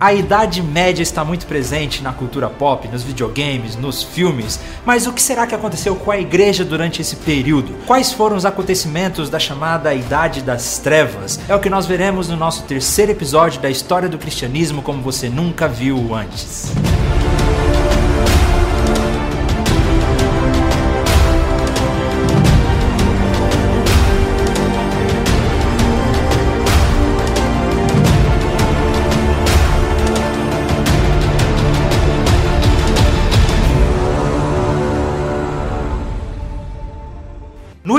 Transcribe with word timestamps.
A 0.00 0.12
Idade 0.14 0.62
Média 0.62 1.02
está 1.02 1.24
muito 1.24 1.44
presente 1.44 2.04
na 2.04 2.12
cultura 2.12 2.48
pop, 2.48 2.86
nos 2.86 3.02
videogames, 3.02 3.74
nos 3.74 4.04
filmes, 4.04 4.60
mas 4.86 5.08
o 5.08 5.12
que 5.12 5.20
será 5.20 5.44
que 5.44 5.56
aconteceu 5.56 5.96
com 5.96 6.12
a 6.12 6.18
igreja 6.18 6.64
durante 6.64 7.02
esse 7.02 7.16
período? 7.16 7.74
Quais 7.84 8.12
foram 8.12 8.36
os 8.36 8.46
acontecimentos 8.46 9.28
da 9.28 9.40
chamada 9.40 9.92
Idade 9.92 10.40
das 10.40 10.78
Trevas? 10.78 11.40
É 11.48 11.54
o 11.54 11.58
que 11.58 11.68
nós 11.68 11.84
veremos 11.84 12.28
no 12.28 12.36
nosso 12.36 12.62
terceiro 12.62 13.10
episódio 13.10 13.60
da 13.60 13.68
história 13.68 14.08
do 14.08 14.18
cristianismo 14.18 14.82
como 14.82 15.02
você 15.02 15.28
nunca 15.28 15.66
viu 15.66 16.14
antes. 16.14 16.72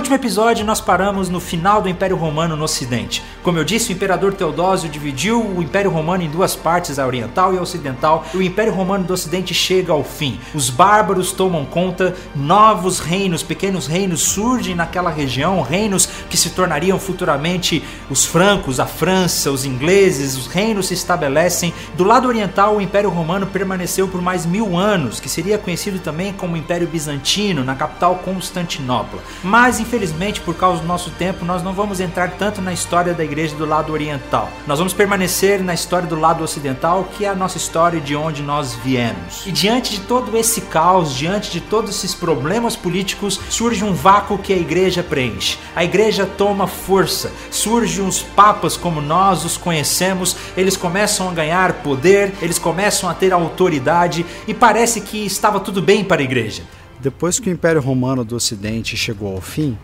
Último 0.10 0.26
episódio, 0.26 0.66
nós 0.66 0.82
paramos 0.82 1.30
no 1.30 1.40
final 1.40 1.84
do 1.84 1.90
Império 1.90 2.18
Romano 2.18 2.56
no 2.56 2.64
Ocidente. 2.64 3.24
Como 3.44 3.60
eu 3.60 3.64
disse, 3.64 3.92
o 3.92 3.96
imperador 3.96 4.34
Teodósio 4.34 4.90
dividiu 4.90 5.40
o 5.40 5.62
Império 5.62 5.92
Romano 5.92 6.24
em 6.24 6.30
duas 6.30 6.56
partes, 6.56 6.98
a 6.98 7.06
oriental 7.06 7.54
e 7.54 7.60
a 7.60 7.62
ocidental, 7.62 8.26
e 8.34 8.38
o 8.38 8.42
Império 8.42 8.74
Romano 8.74 9.04
do 9.04 9.14
Ocidente 9.14 9.54
chega 9.54 9.94
ao 9.94 10.04
fim. 10.04 10.40
Os 10.56 10.72
bárbaros 10.72 11.32
tomam 11.32 11.64
conta, 11.64 12.16
novos 12.36 13.00
reinos, 13.00 13.44
pequenos 13.44 13.86
reinos 13.86 14.24
surgem 14.24 14.74
naquela 14.74 15.12
região, 15.12 15.62
reinos 15.62 16.08
que 16.28 16.36
se 16.38 16.50
tornariam 16.50 16.98
futuramente 16.98 17.84
os 18.10 18.26
francos, 18.26 18.80
a 18.80 18.88
França, 18.88 19.52
os 19.52 19.64
ingleses, 19.64 20.36
os 20.36 20.48
reinos 20.48 20.88
se 20.88 20.96
estabelecem. 20.96 21.72
Do 21.96 22.04
lado 22.04 22.28
oriental, 22.28 22.78
o 22.78 22.82
Império 22.82 23.12
Romano 23.12 23.46
permaneceu 23.46 24.08
por 24.08 24.24
mais 24.24 24.44
mil 24.44 24.76
anos, 24.76 25.20
que 25.20 25.30
seria 25.30 25.60
conhecido 25.60 26.00
também 26.00 26.34
como 26.34 26.58
Império 26.58 26.88
Bizantino, 26.88 27.64
na 27.64 27.76
capital 27.76 28.16
Constantinopla. 28.26 29.22
Mas 29.44 29.80
infelizmente, 29.80 29.99
por 30.46 30.56
causa 30.56 30.82
do 30.82 30.88
nosso 30.88 31.12
tempo, 31.12 31.44
nós 31.44 31.62
não 31.62 31.74
vamos 31.74 32.00
entrar 32.00 32.32
tanto 32.32 32.62
na 32.62 32.72
história 32.72 33.14
da 33.14 33.24
igreja 33.24 33.56
do 33.56 33.66
lado 33.66 33.92
oriental. 33.92 34.50
Nós 34.66 34.78
vamos 34.78 34.94
permanecer 34.94 35.62
na 35.62 35.74
história 35.74 36.08
do 36.08 36.18
lado 36.18 36.42
ocidental, 36.42 37.10
que 37.18 37.26
é 37.26 37.30
a 37.30 37.36
nossa 37.36 37.58
história 37.58 38.00
de 38.00 38.16
onde 38.16 38.42
nós 38.42 38.76
viemos. 38.76 39.46
E 39.46 39.52
diante 39.52 39.92
de 39.92 40.00
todo 40.02 40.38
esse 40.38 40.62
caos, 40.62 41.14
diante 41.14 41.52
de 41.52 41.60
todos 41.60 41.90
esses 41.90 42.16
problemas 42.16 42.76
políticos, 42.76 43.40
surge 43.50 43.84
um 43.84 43.94
vácuo 43.94 44.38
que 44.38 44.54
a 44.54 44.58
igreja 44.58 45.04
preenche. 45.04 45.58
A 45.76 45.84
igreja 45.84 46.26
toma 46.26 46.66
força, 46.66 47.32
surgem 47.52 48.08
os 48.08 48.22
papas 48.22 48.78
como 48.78 49.02
nós 49.02 49.44
os 49.44 49.58
conhecemos, 49.58 50.36
eles 50.56 50.78
começam 50.78 51.28
a 51.28 51.34
ganhar 51.34 51.74
poder, 51.84 52.34
eles 52.42 52.58
começam 52.58 53.10
a 53.10 53.14
ter 53.14 53.34
autoridade 53.34 54.26
e 54.48 54.54
parece 54.54 55.02
que 55.02 55.26
estava 55.26 55.60
tudo 55.60 55.82
bem 55.82 56.04
para 56.04 56.22
a 56.22 56.24
igreja. 56.24 56.64
Depois 57.00 57.40
que 57.40 57.50
o 57.50 57.54
Império 57.54 57.82
Romano 57.82 58.26
do 58.26 58.36
Ocidente 58.36 58.98
chegou 58.98 59.34
ao 59.34 59.42
fim, 59.42 59.78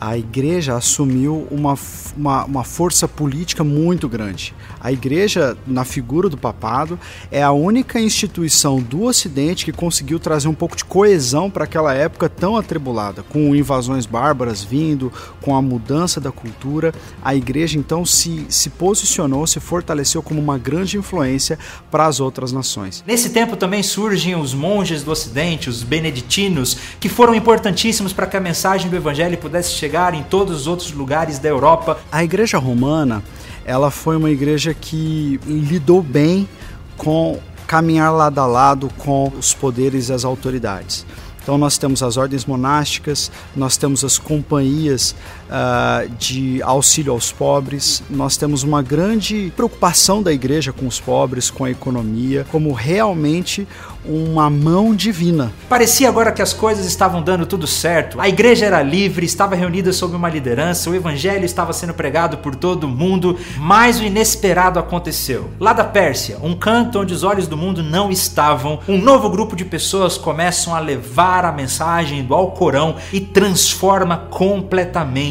a 0.00 0.16
igreja 0.16 0.74
assumiu 0.74 1.48
uma, 1.50 1.76
uma, 2.16 2.44
uma, 2.44 2.64
força 2.64 3.08
política 3.08 3.64
muito 3.64 4.08
grande. 4.08 4.54
A 4.80 4.92
igreja, 4.92 5.56
na 5.66 5.84
figura 5.84 6.28
do 6.28 6.36
papado, 6.36 6.98
é 7.30 7.42
a 7.42 7.52
única 7.52 7.98
instituição 7.98 8.80
do 8.80 9.04
Ocidente 9.04 9.64
que 9.64 9.72
conseguiu 9.72 10.18
trazer 10.18 10.48
um 10.48 10.54
pouco 10.54 10.76
de 10.76 10.84
coesão 10.84 11.50
para 11.50 11.64
aquela 11.64 11.94
época 11.94 12.28
tão 12.28 12.56
atribulada, 12.56 13.22
com 13.22 13.54
invasões 13.56 14.04
bárbaras 14.04 14.62
vindo, 14.62 15.12
com 15.40 15.56
a 15.56 15.62
mudança 15.62 16.20
da 16.20 16.30
cultura. 16.30 16.92
A 17.22 17.34
igreja 17.34 17.78
então 17.78 18.04
se, 18.04 18.46
se 18.48 18.70
posicionou, 18.70 19.46
se 19.46 19.60
fortaleceu 19.60 20.22
como 20.22 20.40
uma 20.40 20.58
grande 20.58 20.98
influência 20.98 21.58
para 21.90 22.06
as 22.06 22.20
outras 22.20 22.52
nações. 22.52 23.02
Nesse 23.06 23.30
tempo 23.30 23.56
também 23.56 23.82
surgem 23.82 24.36
os 24.36 24.52
monges 24.52 25.02
do 25.02 25.10
Ocidente, 25.10 25.70
os 25.70 25.82
beneditinos, 25.82 26.76
que 27.00 27.08
foram 27.08 27.34
importantíssimos 27.34 28.12
para 28.12 28.26
que 28.26 28.36
a 28.36 28.40
mensagem 28.40 28.90
do 28.90 28.96
Evangelho 28.96 29.38
pudesse 29.38 29.72
chegar 29.72 29.85
chegar 29.86 30.14
em 30.14 30.22
todos 30.24 30.62
os 30.62 30.66
outros 30.66 30.90
lugares 30.90 31.38
da 31.38 31.48
Europa. 31.48 31.96
A 32.10 32.24
Igreja 32.24 32.58
Romana, 32.58 33.22
ela 33.64 33.88
foi 33.88 34.16
uma 34.16 34.30
igreja 34.30 34.74
que 34.74 35.38
lidou 35.46 36.02
bem 36.02 36.48
com 36.96 37.38
caminhar 37.68 38.12
lado 38.12 38.40
a 38.40 38.46
lado 38.46 38.90
com 38.98 39.32
os 39.38 39.54
poderes 39.54 40.08
e 40.08 40.12
as 40.12 40.24
autoridades. 40.24 41.06
Então 41.40 41.56
nós 41.56 41.78
temos 41.78 42.02
as 42.02 42.16
ordens 42.16 42.44
monásticas, 42.44 43.30
nós 43.54 43.76
temos 43.76 44.02
as 44.02 44.18
companhias 44.18 45.14
uh, 45.46 46.08
de 46.18 46.62
auxílio 46.62 47.12
aos 47.12 47.32
pobres, 47.32 48.02
nós 48.10 48.36
temos 48.36 48.62
uma 48.62 48.82
grande 48.82 49.52
preocupação 49.56 50.22
da 50.22 50.32
igreja 50.32 50.72
com 50.72 50.86
os 50.86 51.00
pobres, 51.00 51.50
com 51.50 51.64
a 51.64 51.70
economia, 51.70 52.46
como 52.50 52.72
realmente 52.72 53.66
uma 54.04 54.48
mão 54.48 54.94
divina. 54.94 55.52
Parecia 55.68 56.08
agora 56.08 56.30
que 56.30 56.40
as 56.40 56.52
coisas 56.52 56.86
estavam 56.86 57.22
dando 57.22 57.44
tudo 57.44 57.66
certo. 57.66 58.20
A 58.20 58.28
igreja 58.28 58.66
era 58.66 58.82
livre, 58.82 59.26
estava 59.26 59.56
reunida 59.56 59.92
sob 59.92 60.14
uma 60.14 60.28
liderança, 60.28 60.88
o 60.88 60.94
evangelho 60.94 61.44
estava 61.44 61.72
sendo 61.72 61.92
pregado 61.92 62.38
por 62.38 62.54
todo 62.54 62.86
mundo, 62.86 63.36
mas 63.58 63.98
o 63.98 64.04
inesperado 64.04 64.78
aconteceu. 64.78 65.50
Lá 65.58 65.72
da 65.72 65.84
Pérsia, 65.84 66.38
um 66.40 66.54
canto 66.54 67.00
onde 67.00 67.12
os 67.12 67.24
olhos 67.24 67.48
do 67.48 67.56
mundo 67.56 67.82
não 67.82 68.10
estavam, 68.10 68.78
um 68.88 68.98
novo 68.98 69.28
grupo 69.28 69.56
de 69.56 69.64
pessoas 69.64 70.16
começam 70.16 70.74
a 70.74 70.78
levar 70.78 71.44
a 71.44 71.52
mensagem 71.52 72.24
do 72.24 72.34
Alcorão 72.34 72.96
e 73.12 73.20
transforma 73.20 74.16
completamente 74.30 75.26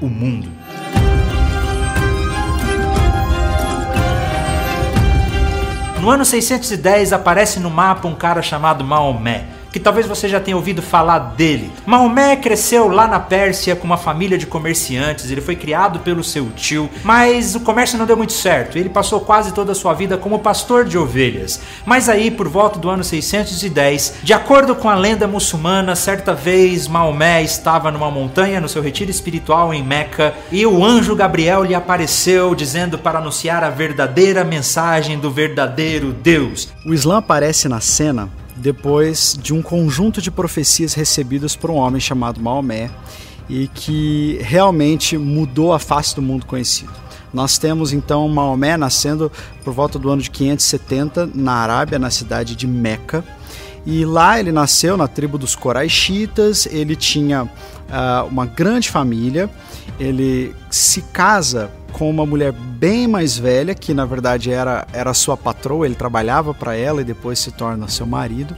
o 0.00 0.08
mundo. 0.08 0.48
No 6.00 6.10
ano 6.10 6.24
610 6.24 7.12
aparece 7.12 7.60
no 7.60 7.68
mapa 7.68 8.08
um 8.08 8.14
cara 8.14 8.40
chamado 8.40 8.82
Maomé 8.82 9.59
que 9.72 9.80
talvez 9.80 10.06
você 10.06 10.28
já 10.28 10.40
tenha 10.40 10.56
ouvido 10.56 10.82
falar 10.82 11.18
dele. 11.18 11.70
Maomé 11.86 12.36
cresceu 12.36 12.88
lá 12.88 13.06
na 13.06 13.20
Pérsia 13.20 13.76
com 13.76 13.84
uma 13.84 13.96
família 13.96 14.36
de 14.36 14.46
comerciantes, 14.46 15.30
ele 15.30 15.40
foi 15.40 15.56
criado 15.56 16.00
pelo 16.00 16.24
seu 16.24 16.50
tio, 16.50 16.90
mas 17.04 17.54
o 17.54 17.60
comércio 17.60 17.98
não 17.98 18.06
deu 18.06 18.16
muito 18.16 18.32
certo. 18.32 18.76
Ele 18.76 18.88
passou 18.88 19.20
quase 19.20 19.52
toda 19.52 19.72
a 19.72 19.74
sua 19.74 19.94
vida 19.94 20.16
como 20.16 20.38
pastor 20.38 20.84
de 20.84 20.98
ovelhas. 20.98 21.60
Mas 21.84 22.08
aí, 22.08 22.30
por 22.30 22.48
volta 22.48 22.78
do 22.78 22.90
ano 22.90 23.04
610, 23.04 24.14
de 24.22 24.32
acordo 24.32 24.74
com 24.74 24.88
a 24.88 24.94
lenda 24.94 25.26
muçulmana, 25.26 25.94
certa 25.94 26.34
vez 26.34 26.88
Maomé 26.88 27.42
estava 27.42 27.90
numa 27.90 28.10
montanha 28.10 28.60
no 28.60 28.68
seu 28.68 28.82
retiro 28.82 29.10
espiritual 29.10 29.72
em 29.72 29.82
Meca 29.82 30.34
e 30.50 30.66
o 30.66 30.84
anjo 30.84 31.14
Gabriel 31.14 31.62
lhe 31.62 31.74
apareceu 31.74 32.54
dizendo 32.54 32.98
para 32.98 33.18
anunciar 33.18 33.62
a 33.62 33.70
verdadeira 33.70 34.44
mensagem 34.44 35.18
do 35.18 35.30
verdadeiro 35.30 36.12
Deus. 36.12 36.68
O 36.84 36.92
Islã 36.94 37.18
aparece 37.18 37.68
na 37.68 37.80
cena 37.80 38.39
depois 38.60 39.38
de 39.40 39.54
um 39.54 39.62
conjunto 39.62 40.20
de 40.20 40.30
profecias 40.30 40.94
recebidas 40.94 41.56
por 41.56 41.70
um 41.70 41.76
homem 41.76 42.00
chamado 42.00 42.40
Maomé 42.40 42.90
e 43.48 43.66
que 43.68 44.38
realmente 44.42 45.18
mudou 45.18 45.72
a 45.72 45.78
face 45.78 46.14
do 46.14 46.22
mundo 46.22 46.46
conhecido. 46.46 46.92
Nós 47.32 47.58
temos 47.58 47.92
então 47.92 48.28
Maomé 48.28 48.76
nascendo 48.76 49.30
por 49.64 49.72
volta 49.72 49.98
do 49.98 50.10
ano 50.10 50.20
de 50.22 50.30
570 50.30 51.30
na 51.34 51.52
Arábia, 51.54 51.98
na 51.98 52.10
cidade 52.10 52.54
de 52.54 52.66
Meca. 52.66 53.24
E 53.86 54.04
lá 54.04 54.38
ele 54.38 54.52
nasceu 54.52 54.96
na 54.96 55.08
tribo 55.08 55.38
dos 55.38 55.56
Coraixitas, 55.56 56.66
ele 56.66 56.94
tinha 56.94 57.44
uh, 57.44 58.26
uma 58.28 58.44
grande 58.44 58.90
família, 58.90 59.48
ele 59.98 60.54
se 60.70 61.00
casa 61.00 61.70
com 61.90 62.08
uma 62.08 62.24
mulher 62.24 62.52
bem 62.52 63.06
mais 63.06 63.36
velha, 63.36 63.74
que 63.74 63.92
na 63.92 64.04
verdade 64.04 64.50
era, 64.50 64.86
era 64.92 65.12
sua 65.12 65.36
patroa, 65.36 65.84
ele 65.86 65.94
trabalhava 65.94 66.54
para 66.54 66.74
ela 66.74 67.00
e 67.02 67.04
depois 67.04 67.38
se 67.38 67.50
torna 67.50 67.88
seu 67.88 68.06
marido. 68.06 68.56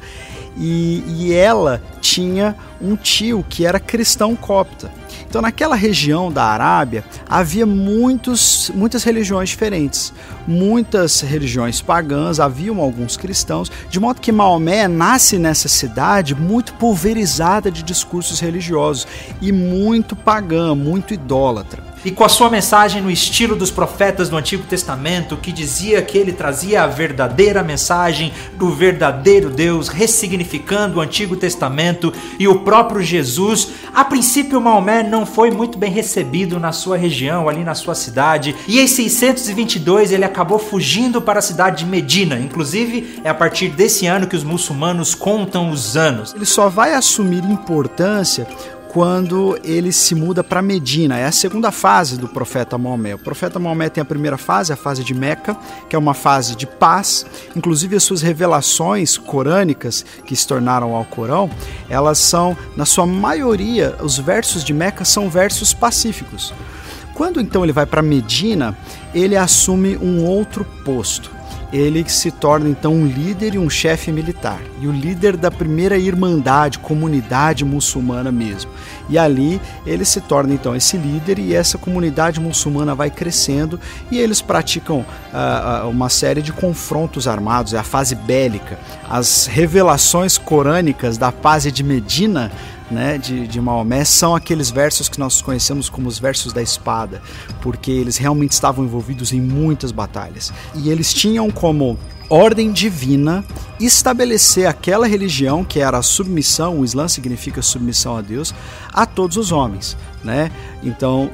E, 0.57 1.03
e 1.09 1.33
ela 1.33 1.83
tinha 2.01 2.55
um 2.81 2.95
tio 2.95 3.45
que 3.49 3.65
era 3.65 3.81
cristão 3.81 4.37
copta. 4.37 4.91
Então, 5.27 5.41
naquela 5.41 5.75
região 5.75 6.31
da 6.31 6.45
Arábia, 6.45 7.03
havia 7.27 7.65
muitos, 7.65 8.71
muitas 8.75 9.03
religiões 9.03 9.49
diferentes, 9.49 10.13
muitas 10.47 11.23
religiões 11.23 11.81
pagãs, 11.81 12.39
haviam 12.39 12.81
alguns 12.81 13.17
cristãos, 13.17 13.73
de 13.89 13.99
modo 13.99 14.21
que 14.21 14.31
Maomé 14.31 14.87
nasce 14.87 15.39
nessa 15.39 15.69
cidade 15.69 16.35
muito 16.35 16.75
pulverizada 16.75 17.71
de 17.71 17.83
discursos 17.83 18.41
religiosos 18.41 19.07
e 19.41 19.51
muito 19.53 20.15
pagã, 20.15 20.75
muito 20.75 21.15
idólatra 21.15 21.92
e 22.05 22.11
com 22.11 22.25
a 22.25 22.29
sua 22.29 22.51
mensagem 22.51 23.01
no 23.01 23.11
estilo 23.11 23.55
dos 23.55 23.71
profetas 23.71 24.29
do 24.29 24.37
Antigo 24.37 24.65
Testamento, 24.65 25.37
que 25.37 25.53
dizia 25.53 26.03
que 26.03 26.19
ele 26.19 26.33
trazia 26.33 26.83
a 26.83 26.87
verdadeira 26.87 27.63
mensagem 27.63 28.33
do 28.55 28.71
verdadeiro 28.71 29.51
Deus, 29.51 29.89
ressignificando 29.89 30.99
o 30.99 31.01
Antigo 31.01 31.37
Testamento 31.37 32.13
e 32.39 32.49
o 32.49 32.61
próprio 32.61 33.03
Jesus. 33.03 33.69
A 33.95 34.05
princípio, 34.05 34.61
Maomé 34.61 35.03
não 35.03 35.25
foi 35.25 35.51
muito 35.51 35.79
bem 35.79 35.91
recebido 35.91 36.59
na 36.59 36.73
sua 36.73 36.97
região, 36.97 37.49
ali 37.49 37.65
na 37.65 37.75
sua 37.75 37.95
cidade, 37.95 38.55
e 38.67 38.81
em 38.81 38.87
622 38.87 40.13
ele 40.13 40.25
acabou 40.25 40.59
fugindo 40.59 41.21
para 41.21 41.39
a 41.39 41.43
cidade 41.43 41.85
de 41.85 41.91
Medina. 41.91 42.39
Inclusive, 42.39 43.21
é 43.25 43.29
a 43.29 43.35
partir 43.35 43.69
desse 43.69 44.07
ano 44.07 44.27
que 44.27 44.37
os 44.37 44.45
muçulmanos 44.45 45.15
contam 45.15 45.71
os 45.71 45.97
anos. 45.97 46.35
Ele 46.35 46.47
só 46.47 46.69
vai 46.69 46.95
assumir 46.95 47.45
importância 47.45 48.47
quando 48.93 49.59
ele 49.65 49.91
se 49.91 50.15
muda 50.15 50.45
para 50.45 50.61
Medina. 50.61 51.19
É 51.19 51.25
a 51.25 51.33
segunda 51.33 51.73
fase 51.73 52.19
do 52.19 52.29
profeta 52.29 52.77
Maomé. 52.77 53.15
O 53.15 53.19
profeta 53.19 53.59
Maomé 53.59 53.89
tem 53.89 54.03
a 54.03 54.05
primeira 54.05 54.37
fase, 54.37 54.71
a 54.71 54.77
fase 54.77 55.03
de 55.03 55.15
Meca, 55.15 55.57
que 55.89 55.97
é 55.97 55.99
uma 55.99 56.13
fase 56.13 56.55
de 56.55 56.67
paz. 56.67 57.25
Inclusive 57.57 57.97
as 57.97 58.03
suas 58.03 58.21
revelações 58.21 59.17
corânicas 59.17 60.05
que 60.27 60.37
se 60.37 60.47
tornaram 60.47 60.95
ao 60.95 61.07
Corão, 61.07 61.51
elas 61.89 62.19
são, 62.19 62.57
na 62.77 62.85
sua 62.85 63.07
maioria, 63.07 63.97
os 64.03 64.19
versos 64.19 64.63
de 64.63 64.75
Meca 64.75 65.07
são 65.07 65.31
versos 65.31 65.73
pacíficos. 65.73 66.53
Quando 67.15 67.41
então 67.41 67.65
ele 67.65 67.73
vai 67.73 67.87
para 67.87 68.03
Medina, 68.03 68.77
ele 69.15 69.37
assume 69.37 69.97
um 69.97 70.23
outro 70.25 70.67
posto 70.85 71.42
ele 71.73 72.05
se 72.09 72.31
torna 72.31 72.69
então 72.69 72.93
um 72.93 73.07
líder 73.07 73.55
e 73.55 73.59
um 73.59 73.71
chefe 73.71 74.13
militar, 74.13 74.61
e 74.81 74.87
o 74.87 74.93
líder 74.93 75.37
da 75.37 75.51
primeira 75.51 75.97
irmandade, 75.97 76.79
comunidade 76.79 77.65
muçulmana 77.65 78.31
mesmo. 78.31 78.71
E 79.09 79.17
ali 79.17 79.61
ele 79.87 80.05
se 80.05 80.21
torna 80.21 80.53
então 80.53 80.77
esse 80.77 80.97
líder 80.97 81.39
e 81.39 81.55
essa 81.55 81.79
comunidade 81.79 82.39
muçulmana 82.41 82.95
vai 82.95 83.11
crescendo 83.11 83.81
e 84.11 84.19
eles 84.19 84.43
praticam 84.43 84.99
uh, 85.01 85.89
uma 85.89 86.09
série 86.09 86.43
de 86.43 86.53
confrontos 86.53 87.27
armados, 87.27 87.73
é 87.73 87.79
a 87.79 87.83
fase 87.83 88.15
bélica. 88.15 88.79
As 89.09 89.47
revelações 89.47 90.37
corânicas 90.37 91.17
da 91.17 91.33
fase 91.33 91.73
de 91.73 91.83
Medina 91.83 92.53
né, 92.93 93.19
de, 93.19 93.49
de 93.49 93.61
Maomé 93.61 94.05
são 94.05 94.37
aqueles 94.37 94.71
versos 94.71 95.09
que 95.09 95.19
nós 95.19 95.41
conhecemos 95.41 95.89
como 95.89 96.09
os 96.09 96.19
versos 96.19 96.53
da 96.53 96.63
espada, 96.63 97.23
porque 97.61 97.91
eles 97.91 98.17
realmente 98.17 98.53
estavam 98.53 98.85
envolvidos 98.85 99.33
em 99.33 99.41
muitas 99.41 99.91
batalhas. 99.91 100.53
E 100.75 100.91
eles 100.91 101.13
tinham 101.13 101.51
como 101.51 101.99
ordem 102.29 102.73
divina 102.73 103.45
estabelecer 103.81 104.67
aquela 104.67 105.07
religião 105.07 105.65
que 105.65 105.81
era 105.81 105.99
a 105.99 106.03
submissão, 106.03 106.81
o 106.81 106.85
Islã 106.85 107.09
significa 107.09 107.61
submissão 107.61 108.17
a 108.17 108.21
Deus, 108.21 108.55
a 108.93 109.05
todos 109.05 109.37
os 109.37 109.53
homens, 109.53 109.97
né? 110.23 110.51
Então, 110.83 111.31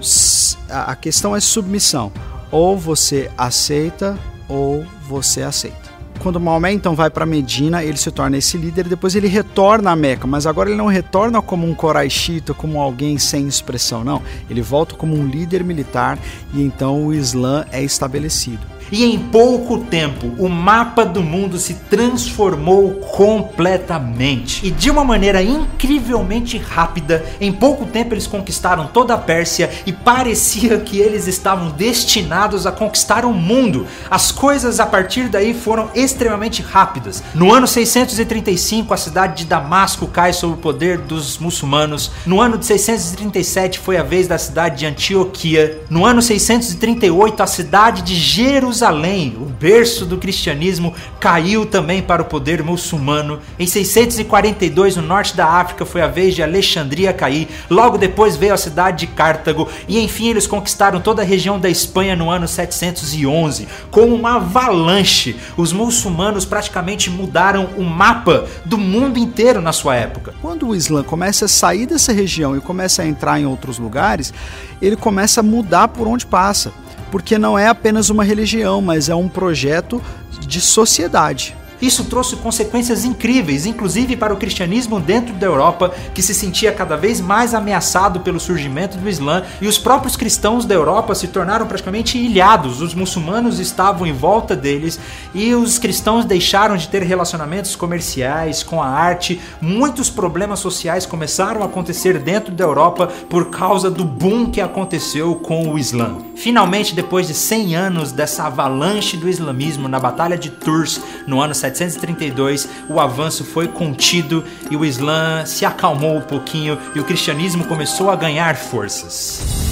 a 0.68 0.96
questão 0.96 1.36
é 1.36 1.40
submissão. 1.40 2.10
Ou 2.50 2.78
você 2.78 3.30
aceita 3.36 4.18
ou 4.48 4.84
você 5.06 5.42
aceita. 5.42 5.87
Quando 6.18 6.40
Maomé 6.40 6.72
então 6.72 6.94
vai 6.94 7.08
para 7.10 7.24
Medina, 7.24 7.82
ele 7.82 7.96
se 7.96 8.10
torna 8.10 8.36
esse 8.36 8.56
líder 8.56 8.86
e 8.86 8.88
depois 8.88 9.14
ele 9.14 9.28
retorna 9.28 9.92
a 9.92 9.96
Meca, 9.96 10.26
mas 10.26 10.46
agora 10.46 10.68
ele 10.68 10.76
não 10.76 10.86
retorna 10.86 11.40
como 11.40 11.66
um 11.66 11.74
Coraixita, 11.74 12.52
como 12.52 12.80
alguém 12.80 13.18
sem 13.18 13.46
expressão, 13.46 14.02
não. 14.02 14.22
Ele 14.50 14.60
volta 14.60 14.94
como 14.94 15.14
um 15.14 15.26
líder 15.26 15.62
militar 15.62 16.18
e 16.52 16.62
então 16.62 17.06
o 17.06 17.14
Islã 17.14 17.64
é 17.70 17.82
estabelecido. 17.82 18.77
E 18.90 19.04
em 19.04 19.18
pouco 19.18 19.78
tempo, 19.78 20.32
o 20.38 20.48
mapa 20.48 21.04
do 21.04 21.22
mundo 21.22 21.58
se 21.58 21.74
transformou 21.74 22.94
completamente. 22.94 24.66
E 24.66 24.70
de 24.70 24.90
uma 24.90 25.04
maneira 25.04 25.42
incrivelmente 25.42 26.56
rápida, 26.56 27.24
em 27.40 27.52
pouco 27.52 27.84
tempo 27.86 28.14
eles 28.14 28.26
conquistaram 28.26 28.86
toda 28.86 29.14
a 29.14 29.18
Pérsia 29.18 29.70
e 29.84 29.92
parecia 29.92 30.78
que 30.78 30.98
eles 30.98 31.26
estavam 31.26 31.70
destinados 31.70 32.66
a 32.66 32.72
conquistar 32.72 33.24
o 33.24 33.32
mundo. 33.32 33.86
As 34.10 34.32
coisas 34.32 34.80
a 34.80 34.86
partir 34.86 35.28
daí 35.28 35.52
foram 35.52 35.90
extremamente 35.94 36.62
rápidas. 36.62 37.22
No 37.34 37.52
ano 37.52 37.66
635, 37.66 38.94
a 38.94 38.96
cidade 38.96 39.38
de 39.38 39.44
Damasco 39.44 40.06
cai 40.06 40.32
sob 40.32 40.54
o 40.54 40.56
poder 40.56 40.98
dos 40.98 41.38
muçulmanos. 41.38 42.10
No 42.24 42.40
ano 42.40 42.56
de 42.56 42.64
637 42.64 43.78
foi 43.78 43.96
a 43.96 44.02
vez 44.02 44.26
da 44.26 44.38
cidade 44.38 44.78
de 44.78 44.86
Antioquia. 44.86 45.82
No 45.90 46.04
ano 46.06 46.22
638, 46.22 47.42
a 47.42 47.46
cidade 47.46 48.02
de 48.02 48.14
Jerusalém 48.14 48.77
Jerusalém, 48.78 49.36
o 49.40 49.44
berço 49.44 50.06
do 50.06 50.18
cristianismo, 50.18 50.94
caiu 51.18 51.66
também 51.66 52.00
para 52.00 52.22
o 52.22 52.24
poder 52.24 52.62
muçulmano. 52.62 53.40
Em 53.58 53.66
642, 53.66 54.94
no 54.94 55.02
norte 55.02 55.36
da 55.36 55.46
África, 55.46 55.84
foi 55.84 56.00
a 56.00 56.06
vez 56.06 56.36
de 56.36 56.44
Alexandria 56.44 57.12
cair. 57.12 57.48
Logo 57.68 57.98
depois 57.98 58.36
veio 58.36 58.54
a 58.54 58.56
cidade 58.56 58.98
de 58.98 59.08
Cartago. 59.08 59.68
E 59.88 59.98
enfim, 59.98 60.28
eles 60.28 60.46
conquistaram 60.46 61.00
toda 61.00 61.22
a 61.22 61.24
região 61.24 61.58
da 61.58 61.68
Espanha 61.68 62.14
no 62.14 62.30
ano 62.30 62.46
711. 62.46 63.66
Com 63.90 64.14
uma 64.14 64.36
avalanche, 64.36 65.34
os 65.56 65.72
muçulmanos 65.72 66.44
praticamente 66.44 67.10
mudaram 67.10 67.70
o 67.76 67.82
mapa 67.82 68.46
do 68.64 68.78
mundo 68.78 69.18
inteiro 69.18 69.60
na 69.60 69.72
sua 69.72 69.96
época. 69.96 70.34
Quando 70.40 70.68
o 70.68 70.76
Islã 70.76 71.02
começa 71.02 71.46
a 71.46 71.48
sair 71.48 71.86
dessa 71.86 72.12
região 72.12 72.56
e 72.56 72.60
começa 72.60 73.02
a 73.02 73.06
entrar 73.06 73.40
em 73.40 73.46
outros 73.46 73.76
lugares, 73.76 74.32
ele 74.80 74.94
começa 74.94 75.40
a 75.40 75.42
mudar 75.42 75.88
por 75.88 76.06
onde 76.06 76.24
passa 76.24 76.72
porque 77.10 77.38
não 77.38 77.58
é 77.58 77.68
apenas 77.68 78.10
uma 78.10 78.24
religião, 78.24 78.80
mas 78.80 79.08
é 79.08 79.14
um 79.14 79.28
projeto 79.28 80.02
de 80.40 80.60
sociedade. 80.60 81.56
Isso 81.80 82.04
trouxe 82.04 82.36
consequências 82.36 83.04
incríveis, 83.04 83.66
inclusive 83.66 84.16
para 84.16 84.34
o 84.34 84.36
cristianismo 84.36 85.00
dentro 85.00 85.34
da 85.34 85.46
Europa, 85.46 85.94
que 86.14 86.22
se 86.22 86.34
sentia 86.34 86.72
cada 86.72 86.96
vez 86.96 87.20
mais 87.20 87.54
ameaçado 87.54 88.20
pelo 88.20 88.40
surgimento 88.40 88.98
do 88.98 89.08
Islã, 89.08 89.44
e 89.60 89.68
os 89.68 89.78
próprios 89.78 90.16
cristãos 90.16 90.64
da 90.64 90.74
Europa 90.74 91.14
se 91.14 91.28
tornaram 91.28 91.66
praticamente 91.66 92.18
ilhados. 92.18 92.80
Os 92.80 92.94
muçulmanos 92.94 93.58
estavam 93.58 94.06
em 94.06 94.12
volta 94.12 94.56
deles 94.56 94.98
e 95.34 95.54
os 95.54 95.78
cristãos 95.78 96.24
deixaram 96.24 96.76
de 96.76 96.88
ter 96.88 97.02
relacionamentos 97.02 97.76
comerciais 97.76 98.62
com 98.62 98.82
a 98.82 98.88
arte. 98.88 99.40
Muitos 99.60 100.10
problemas 100.10 100.58
sociais 100.58 101.06
começaram 101.06 101.62
a 101.62 101.66
acontecer 101.66 102.18
dentro 102.18 102.52
da 102.52 102.64
Europa 102.64 103.06
por 103.28 103.50
causa 103.50 103.90
do 103.90 104.04
boom 104.04 104.50
que 104.50 104.60
aconteceu 104.60 105.36
com 105.36 105.68
o 105.68 105.78
Islã. 105.78 106.16
Finalmente, 106.34 106.94
depois 106.94 107.26
de 107.26 107.34
100 107.34 107.76
anos 107.76 108.12
dessa 108.12 108.44
avalanche 108.44 109.16
do 109.16 109.28
islamismo 109.28 109.88
na 109.88 109.98
Batalha 109.98 110.36
de 110.36 110.50
Tours, 110.50 111.00
no 111.26 111.40
ano 111.40 111.54
732, 111.76 112.68
o 112.88 112.98
avanço 112.98 113.44
foi 113.44 113.68
contido 113.68 114.44
e 114.70 114.76
o 114.76 114.84
Islã 114.84 115.44
se 115.44 115.64
acalmou 115.64 116.16
um 116.16 116.20
pouquinho 116.20 116.78
e 116.94 117.00
o 117.00 117.04
cristianismo 117.04 117.64
começou 117.64 118.10
a 118.10 118.16
ganhar 118.16 118.56
forças. 118.56 119.68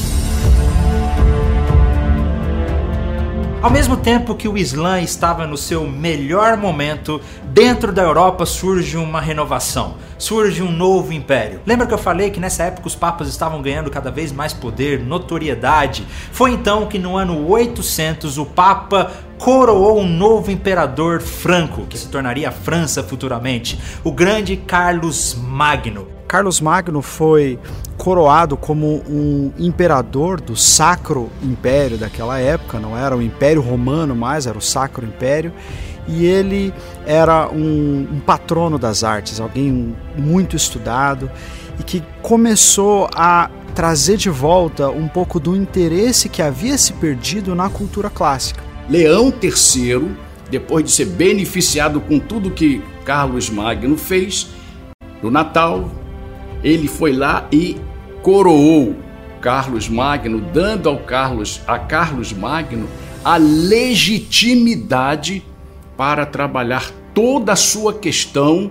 Ao 3.62 3.70
mesmo 3.70 3.96
tempo 3.96 4.34
que 4.34 4.46
o 4.46 4.56
Islã 4.56 5.00
estava 5.00 5.46
no 5.46 5.56
seu 5.56 5.88
melhor 5.88 6.56
momento, 6.56 7.20
dentro 7.46 7.93
da 7.93 8.02
Europa 8.02 8.46
surge 8.46 8.96
uma 8.96 9.20
renovação 9.20 9.96
surge 10.18 10.62
um 10.62 10.70
novo 10.70 11.12
império. 11.12 11.60
Lembra 11.66 11.86
que 11.86 11.94
eu 11.94 11.98
falei 11.98 12.30
que 12.30 12.40
nessa 12.40 12.64
época 12.64 12.86
os 12.86 12.94
papas 12.94 13.28
estavam 13.28 13.60
ganhando 13.62 13.90
cada 13.90 14.10
vez 14.10 14.32
mais 14.32 14.52
poder, 14.52 15.00
notoriedade? 15.00 16.06
Foi 16.32 16.52
então 16.52 16.86
que 16.86 16.98
no 16.98 17.16
ano 17.16 17.48
800 17.48 18.38
o 18.38 18.46
papa 18.46 19.12
coroou 19.38 20.00
um 20.00 20.08
novo 20.08 20.50
imperador 20.50 21.20
franco, 21.20 21.86
que 21.86 21.98
se 21.98 22.08
tornaria 22.08 22.48
a 22.48 22.52
França 22.52 23.02
futuramente, 23.02 23.78
o 24.02 24.10
grande 24.10 24.56
Carlos 24.56 25.34
Magno. 25.34 26.08
Carlos 26.26 26.60
Magno 26.60 27.02
foi 27.02 27.58
coroado 27.96 28.56
como 28.56 29.02
um 29.08 29.52
imperador 29.58 30.40
do 30.40 30.56
Sacro 30.56 31.30
Império 31.42 31.96
daquela 31.96 32.38
época, 32.38 32.80
não 32.80 32.96
era 32.96 33.16
o 33.16 33.22
Império 33.22 33.62
Romano 33.62 34.14
mais, 34.14 34.46
era 34.46 34.58
o 34.58 34.60
Sacro 34.60 35.06
Império, 35.06 35.52
e 36.08 36.25
ele 36.25 36.73
era 37.05 37.49
um, 37.49 38.06
um 38.13 38.20
patrono 38.20 38.79
das 38.79 39.05
artes, 39.05 39.41
alguém 39.41 39.94
muito 40.17 40.56
estudado 40.56 41.31
e 41.79 41.82
que 41.82 42.03
começou 42.22 43.08
a 43.15 43.51
trazer 43.75 44.17
de 44.17 44.31
volta 44.31 44.89
um 44.89 45.06
pouco 45.06 45.39
do 45.39 45.55
interesse 45.55 46.29
que 46.29 46.41
havia 46.41 46.79
se 46.79 46.94
perdido 46.94 47.55
na 47.55 47.69
cultura 47.69 48.08
clássica. 48.08 48.63
Leão 48.89 49.32
III, 49.43 50.10
depois 50.51 50.84
de 50.84 50.93
ser 50.93 51.06
beneficiado 51.06 52.01
com 52.01 52.19
tudo 52.19 52.51
que 52.51 52.82
Carlos 53.05 53.51
Magno 53.51 53.98
fez, 53.98 54.48
no 55.22 55.31
Natal, 55.31 55.91
ele 56.63 56.89
foi 56.89 57.13
lá 57.13 57.46
e 57.53 57.77
coroou 58.22 58.96
Carlos 59.41 59.89
Magno, 59.89 60.41
dando 60.53 60.89
ao 60.89 60.98
Carlos, 60.98 61.60
a 61.67 61.79
Carlos 61.79 62.32
Magno 62.32 62.89
a 63.25 63.36
legitimidade 63.36 65.44
para 65.96 66.26
trabalhar 66.26 66.91
toda 67.15 67.53
a 67.53 67.56
sua 67.56 67.94
questão, 67.94 68.70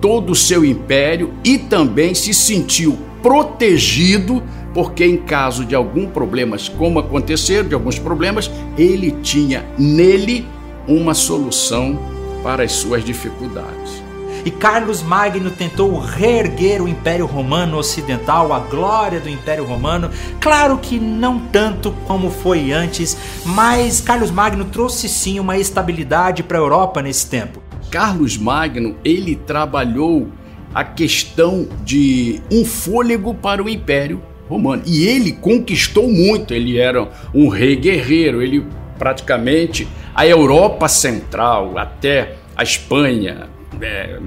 todo 0.00 0.30
o 0.30 0.36
seu 0.36 0.64
império 0.64 1.32
e 1.44 1.58
também 1.58 2.14
se 2.14 2.34
sentiu 2.34 2.98
protegido, 3.22 4.42
porque 4.74 5.04
em 5.04 5.16
caso 5.16 5.64
de 5.64 5.74
algum 5.74 6.06
problemas, 6.06 6.68
como 6.68 6.98
aconteceram, 6.98 7.68
de 7.68 7.74
alguns 7.74 7.98
problemas, 7.98 8.50
ele 8.76 9.10
tinha 9.22 9.64
nele 9.78 10.46
uma 10.86 11.14
solução 11.14 11.98
para 12.42 12.62
as 12.62 12.72
suas 12.72 13.04
dificuldades 13.04 14.05
e 14.46 14.50
Carlos 14.52 15.02
Magno 15.02 15.50
tentou 15.50 15.98
reerguer 15.98 16.80
o 16.80 16.86
Império 16.86 17.26
Romano 17.26 17.78
Ocidental, 17.78 18.52
a 18.52 18.60
glória 18.60 19.18
do 19.18 19.28
Império 19.28 19.64
Romano. 19.64 20.08
Claro 20.40 20.78
que 20.78 21.00
não 21.00 21.36
tanto 21.36 21.90
como 22.06 22.30
foi 22.30 22.70
antes, 22.70 23.16
mas 23.44 24.00
Carlos 24.00 24.30
Magno 24.30 24.64
trouxe 24.66 25.08
sim 25.08 25.40
uma 25.40 25.58
estabilidade 25.58 26.44
para 26.44 26.58
a 26.58 26.60
Europa 26.60 27.02
nesse 27.02 27.28
tempo. 27.28 27.60
Carlos 27.90 28.38
Magno, 28.38 28.94
ele 29.04 29.34
trabalhou 29.34 30.28
a 30.72 30.84
questão 30.84 31.68
de 31.82 32.40
um 32.48 32.64
fôlego 32.64 33.34
para 33.34 33.60
o 33.60 33.68
Império 33.68 34.22
Romano. 34.48 34.84
E 34.86 35.06
ele 35.06 35.32
conquistou 35.32 36.08
muito, 36.08 36.54
ele 36.54 36.78
era 36.78 37.08
um 37.34 37.48
rei 37.48 37.74
guerreiro, 37.74 38.40
ele 38.40 38.64
praticamente 38.96 39.88
a 40.14 40.24
Europa 40.24 40.86
Central 40.86 41.76
até 41.76 42.36
a 42.56 42.62
Espanha, 42.62 43.55
é, 43.80 44.18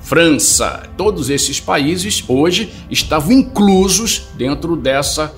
França. 0.00 0.82
Todos 0.96 1.30
esses 1.30 1.58
países 1.58 2.22
hoje 2.28 2.72
estavam 2.90 3.32
inclusos 3.32 4.28
dentro 4.36 4.76
dessa 4.76 5.34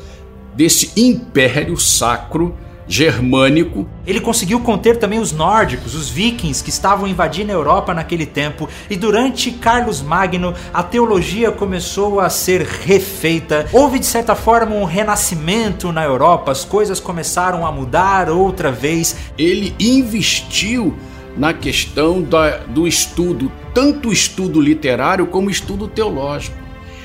desse 0.55 0.91
império 0.97 1.77
sacro 1.77 2.57
germânico. 2.89 3.87
Ele 4.07 4.21
conseguiu 4.21 4.61
conter 4.61 4.97
também 4.99 5.19
os 5.19 5.33
nórdicos, 5.33 5.95
os 5.95 6.09
vikings 6.09 6.63
que 6.63 6.71
estavam 6.71 7.07
invadindo 7.07 7.51
a 7.51 7.55
Europa 7.55 7.93
naquele 7.93 8.25
tempo, 8.25 8.69
e 8.89 8.97
durante 8.97 9.51
Carlos 9.51 10.01
Magno 10.01 10.55
a 10.73 10.83
teologia 10.83 11.51
começou 11.51 12.21
a 12.21 12.31
ser 12.31 12.63
refeita. 12.63 13.67
Houve 13.73 13.99
de 13.99 14.07
certa 14.07 14.35
forma 14.35 14.75
um 14.75 14.85
renascimento 14.85 15.93
na 15.93 16.05
Europa, 16.05 16.53
as 16.53 16.65
coisas 16.65 17.01
começaram 17.01 17.67
a 17.67 17.73
mudar 17.73 18.31
outra 18.31 18.71
vez. 18.71 19.17
Ele 19.37 19.75
investiu 19.79 20.97
na 21.37 21.53
questão 21.53 22.23
da, 22.23 22.59
do 22.59 22.87
estudo, 22.87 23.51
tanto 23.75 24.13
estudo 24.13 24.61
literário 24.61 25.27
como 25.27 25.51
estudo 25.51 25.87
teológico. 25.87 26.57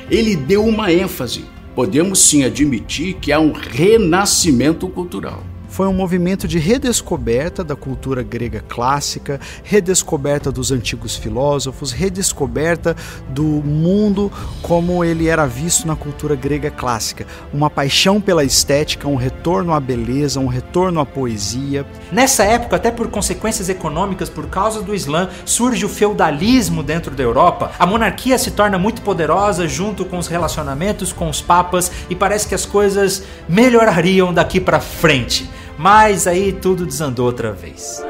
Ele 0.09 0.35
deu 0.35 0.65
uma 0.65 0.91
ênfase. 0.91 1.45
Podemos 1.75 2.19
sim 2.19 2.43
admitir 2.43 3.15
que 3.15 3.31
há 3.31 3.39
um 3.39 3.51
renascimento 3.51 4.87
cultural 4.87 5.50
foi 5.71 5.87
um 5.87 5.93
movimento 5.93 6.49
de 6.49 6.59
redescoberta 6.59 7.63
da 7.63 7.77
cultura 7.77 8.21
grega 8.21 8.61
clássica, 8.67 9.39
redescoberta 9.63 10.51
dos 10.51 10.69
antigos 10.69 11.15
filósofos, 11.15 11.93
redescoberta 11.93 12.93
do 13.29 13.43
mundo 13.43 14.29
como 14.61 15.01
ele 15.01 15.29
era 15.29 15.45
visto 15.45 15.87
na 15.87 15.95
cultura 15.95 16.35
grega 16.35 16.69
clássica. 16.69 17.25
Uma 17.53 17.69
paixão 17.69 18.19
pela 18.19 18.43
estética, 18.43 19.07
um 19.07 19.15
retorno 19.15 19.73
à 19.73 19.79
beleza, 19.79 20.41
um 20.41 20.47
retorno 20.47 20.99
à 20.99 21.05
poesia. 21.05 21.85
Nessa 22.11 22.43
época, 22.43 22.75
até 22.75 22.91
por 22.91 23.07
consequências 23.07 23.69
econômicas 23.69 24.29
por 24.29 24.47
causa 24.47 24.81
do 24.81 24.93
Islã, 24.93 25.29
surge 25.45 25.85
o 25.85 25.89
feudalismo 25.89 26.83
dentro 26.83 27.15
da 27.15 27.23
Europa. 27.23 27.71
A 27.79 27.85
monarquia 27.85 28.37
se 28.37 28.51
torna 28.51 28.77
muito 28.77 29.01
poderosa 29.01 29.69
junto 29.69 30.03
com 30.03 30.17
os 30.17 30.27
relacionamentos 30.27 31.13
com 31.13 31.29
os 31.29 31.41
papas 31.41 31.89
e 32.09 32.15
parece 32.15 32.45
que 32.45 32.55
as 32.55 32.65
coisas 32.65 33.23
melhorariam 33.47 34.33
daqui 34.33 34.59
para 34.59 34.81
frente. 34.81 35.49
Mas 35.81 36.27
aí 36.27 36.53
tudo 36.53 36.85
desandou 36.85 37.25
outra 37.25 37.51
vez. 37.51 38.05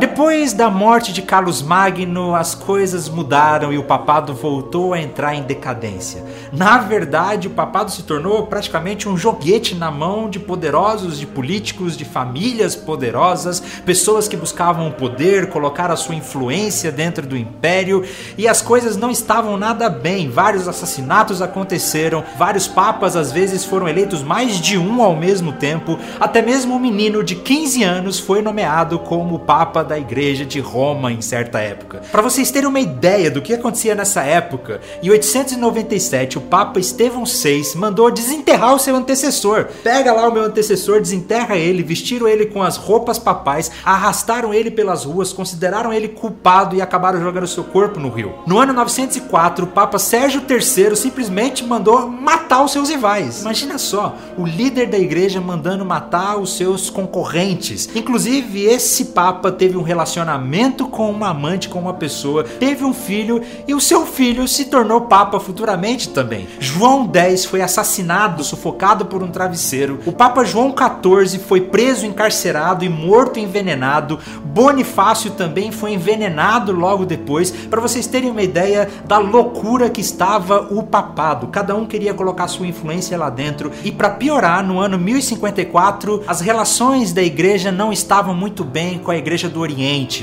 Depois 0.00 0.54
da 0.54 0.70
morte 0.70 1.12
de 1.12 1.20
Carlos 1.20 1.60
Magno, 1.60 2.34
as 2.34 2.54
coisas 2.54 3.06
mudaram 3.06 3.70
e 3.70 3.76
o 3.76 3.84
papado 3.84 4.32
voltou 4.32 4.94
a 4.94 4.98
entrar 4.98 5.34
em 5.34 5.42
decadência. 5.42 6.24
Na 6.50 6.78
verdade, 6.78 7.48
o 7.48 7.50
papado 7.50 7.90
se 7.90 8.04
tornou 8.04 8.46
praticamente 8.46 9.06
um 9.06 9.14
joguete 9.14 9.74
na 9.74 9.90
mão 9.90 10.30
de 10.30 10.40
poderosos, 10.40 11.18
de 11.18 11.26
políticos, 11.26 11.98
de 11.98 12.06
famílias 12.06 12.74
poderosas, 12.74 13.60
pessoas 13.84 14.26
que 14.26 14.38
buscavam 14.38 14.88
o 14.88 14.92
poder, 14.92 15.50
colocar 15.50 15.90
a 15.90 15.96
sua 15.96 16.14
influência 16.14 16.90
dentro 16.90 17.26
do 17.26 17.36
império, 17.36 18.02
e 18.38 18.48
as 18.48 18.62
coisas 18.62 18.96
não 18.96 19.10
estavam 19.10 19.58
nada 19.58 19.90
bem. 19.90 20.30
Vários 20.30 20.66
assassinatos 20.66 21.42
aconteceram, 21.42 22.24
vários 22.38 22.66
papas 22.66 23.16
às 23.16 23.30
vezes 23.30 23.66
foram 23.66 23.86
eleitos 23.86 24.22
mais 24.22 24.58
de 24.58 24.78
um 24.78 25.02
ao 25.02 25.14
mesmo 25.14 25.52
tempo, 25.52 25.98
até 26.18 26.40
mesmo 26.40 26.76
um 26.76 26.80
menino 26.80 27.22
de 27.22 27.34
15 27.34 27.82
anos 27.84 28.18
foi 28.18 28.40
nomeado 28.40 28.98
como 28.98 29.40
papa 29.40 29.89
da 29.90 29.98
igreja 29.98 30.46
de 30.46 30.60
Roma 30.60 31.10
em 31.10 31.20
certa 31.20 31.58
época. 31.58 32.00
Para 32.12 32.22
vocês 32.22 32.48
terem 32.52 32.68
uma 32.68 32.78
ideia 32.78 33.28
do 33.28 33.42
que 33.42 33.52
acontecia 33.52 33.92
nessa 33.92 34.22
época, 34.22 34.80
em 35.02 35.10
897 35.10 36.38
o 36.38 36.42
Papa 36.42 36.78
Estevão 36.78 37.24
VI 37.24 37.74
mandou 37.74 38.08
desenterrar 38.08 38.72
o 38.72 38.78
seu 38.78 38.94
antecessor. 38.94 39.66
Pega 39.82 40.12
lá 40.12 40.28
o 40.28 40.32
meu 40.32 40.44
antecessor, 40.44 41.00
desenterra 41.00 41.56
ele, 41.56 41.82
vestiram 41.82 42.28
ele 42.28 42.46
com 42.46 42.62
as 42.62 42.76
roupas 42.76 43.18
papais, 43.18 43.72
arrastaram 43.84 44.54
ele 44.54 44.70
pelas 44.70 45.04
ruas, 45.04 45.32
consideraram 45.32 45.92
ele 45.92 46.06
culpado 46.06 46.76
e 46.76 46.80
acabaram 46.80 47.20
jogando 47.20 47.48
seu 47.48 47.64
corpo 47.64 47.98
no 47.98 48.10
rio. 48.10 48.34
No 48.46 48.60
ano 48.60 48.72
904, 48.72 49.64
o 49.64 49.68
Papa 49.68 49.98
Sérgio 49.98 50.40
III 50.48 50.94
simplesmente 50.94 51.64
mandou 51.64 52.06
matar 52.06 52.62
os 52.62 52.70
seus 52.70 52.90
rivais. 52.90 53.40
Imagina 53.40 53.76
só, 53.76 54.14
o 54.38 54.46
líder 54.46 54.86
da 54.86 54.98
igreja 54.98 55.40
mandando 55.40 55.84
matar 55.84 56.36
os 56.36 56.56
seus 56.56 56.88
concorrentes. 56.88 57.88
Inclusive, 57.92 58.66
esse 58.66 59.06
Papa 59.06 59.50
teve 59.50 59.79
um 59.80 59.82
relacionamento 59.82 60.86
com 60.86 61.10
uma 61.10 61.30
amante, 61.30 61.68
com 61.68 61.78
uma 61.78 61.94
pessoa, 61.94 62.44
teve 62.44 62.84
um 62.84 62.92
filho 62.92 63.42
e 63.66 63.74
o 63.74 63.80
seu 63.80 64.06
filho 64.06 64.46
se 64.46 64.66
tornou 64.66 65.02
papa 65.02 65.40
futuramente 65.40 66.10
também. 66.10 66.46
João 66.58 67.10
X 67.12 67.44
foi 67.44 67.62
assassinado, 67.62 68.44
sufocado 68.44 69.06
por 69.06 69.22
um 69.22 69.30
travesseiro. 69.30 70.00
O 70.04 70.12
Papa 70.12 70.44
João 70.44 70.74
XIV 70.74 71.38
foi 71.38 71.62
preso, 71.62 72.04
encarcerado 72.04 72.84
e 72.84 72.88
morto 72.88 73.38
envenenado. 73.38 74.18
Bonifácio 74.44 75.30
também 75.30 75.72
foi 75.72 75.92
envenenado 75.92 76.72
logo 76.72 77.06
depois. 77.06 77.50
Para 77.50 77.80
vocês 77.80 78.06
terem 78.06 78.30
uma 78.30 78.42
ideia 78.42 78.88
da 79.06 79.18
loucura 79.18 79.88
que 79.88 80.00
estava 80.00 80.68
o 80.70 80.82
papado. 80.82 81.48
Cada 81.48 81.74
um 81.74 81.86
queria 81.86 82.12
colocar 82.12 82.48
sua 82.48 82.66
influência 82.66 83.16
lá 83.16 83.30
dentro. 83.30 83.70
E 83.84 83.90
para 83.90 84.10
piorar, 84.10 84.64
no 84.64 84.78
ano 84.78 84.98
1054, 84.98 86.24
as 86.26 86.40
relações 86.40 87.12
da 87.12 87.22
igreja 87.22 87.72
não 87.72 87.92
estavam 87.92 88.34
muito 88.34 88.64
bem 88.64 88.98
com 88.98 89.10
a 89.10 89.16
igreja 89.16 89.48
do 89.48 89.60
Oriente, 89.60 89.69